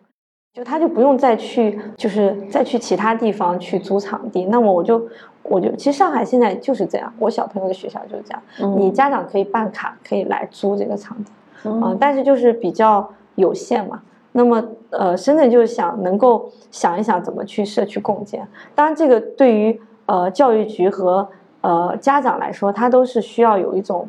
[0.53, 4.45] 就他就不用再去，就是再去其他地方去租场地。
[4.45, 5.03] 那么我就，
[5.43, 11.33] 我就其实上海现在就是这样，我小朋友的学校就是这样，你家长可以办卡，可以来租这个场地，
[11.65, 14.03] 嗯，但是就是比较有限嘛。
[14.33, 18.47] 那么呃，深圳就是想能够想一想怎么去社区共建。
[18.75, 21.29] 当然，这个对于呃教育局和
[21.61, 24.09] 呃家长来说，他都是需要有一种。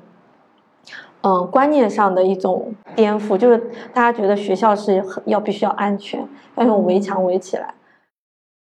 [1.22, 3.58] 嗯，观念上的一种颠覆，就是
[3.92, 6.26] 大家觉得学校是要必须要安全，
[6.56, 7.74] 要用围墙围起来。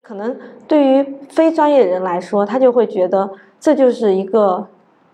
[0.01, 0.35] 可能
[0.69, 3.29] 对于非专业人来说，他就会觉得
[3.59, 4.69] 这就是一个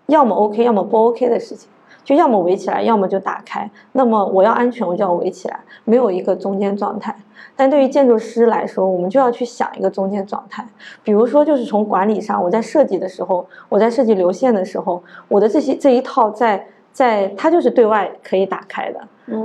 [0.05, 1.67] 要么 OK，要么不 OK 的事情，
[2.03, 3.69] 就要么围起来，要么就打开。
[3.93, 7.15] 那么我要安全，我就要围起来，没有一个中间状态。
[7.55, 10.65] 但对于建筑师来说，我们就要去想一个中间状态。
[11.03, 16.67] 比如说，就是从管理上，我在设计的时候，我在设计流线的时候，我的这些这一套在。
[16.93, 18.99] 在它就是对外可以打开的，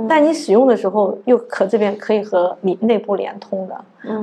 [0.07, 3.75] 但你使用的时候又可这边可以和你内部连通的，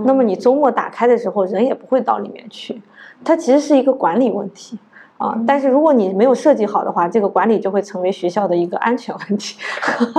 [0.05, 2.80] 那么你周末打开的时候人也不会到里面去，
[3.24, 4.78] 它其实是一个管理问题
[5.18, 5.36] 啊。
[5.46, 9.58] 但是如果你没有设计好的话，这个管理就会成为学校的一个安全问题。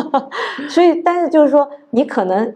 [0.69, 2.53] 所以，但是就是说，你可能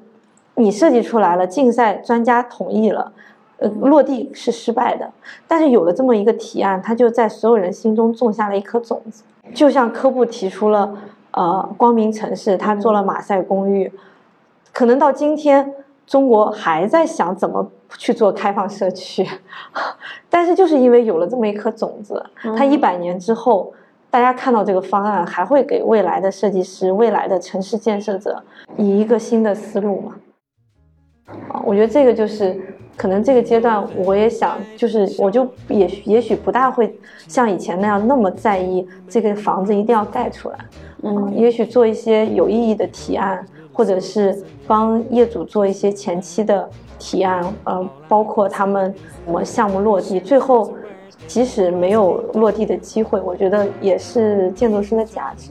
[0.56, 3.12] 你设计出来了，竞赛专家同意了，
[3.58, 5.12] 呃，落地是失败的，
[5.48, 9.24] 但是有了这么一个提案，它就在所有人心中种下了一颗种子。
[9.54, 10.96] 就像科布提出了，
[11.32, 13.92] 呃，光明城市，他做了马赛公寓，
[14.72, 15.74] 可能到今天
[16.12, 17.66] 中国还在想怎么
[17.98, 19.26] 去做开放社区，
[20.30, 22.22] 但是就是因为有了这么一颗种子，
[22.58, 23.74] 它一百年之后，
[24.10, 28.44] 大家看到这个方案，还会给未来的设计师、未来的城市建设者
[28.76, 30.16] 以一个新的思路嘛？
[31.48, 32.60] 啊，我觉得这个就是。
[32.98, 36.94] 可能这个阶段，我也想，就是我就也也许不大会
[37.28, 40.58] 像以前那样那么在意这个房子一定要盖出来，
[41.02, 43.44] 嗯，也许做一些有意义的提案，
[43.74, 46.70] 或者是帮业主做一些前期的
[47.00, 48.94] 提案，呃，包括他们
[49.26, 50.74] 什么项目落地，最后
[51.28, 55.50] 即使没有落地的机会，我觉得也是建筑师的价值。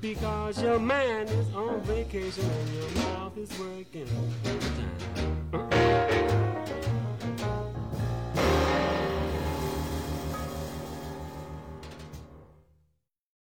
[0.00, 4.06] Because your mind is on vacation and your mouth is working.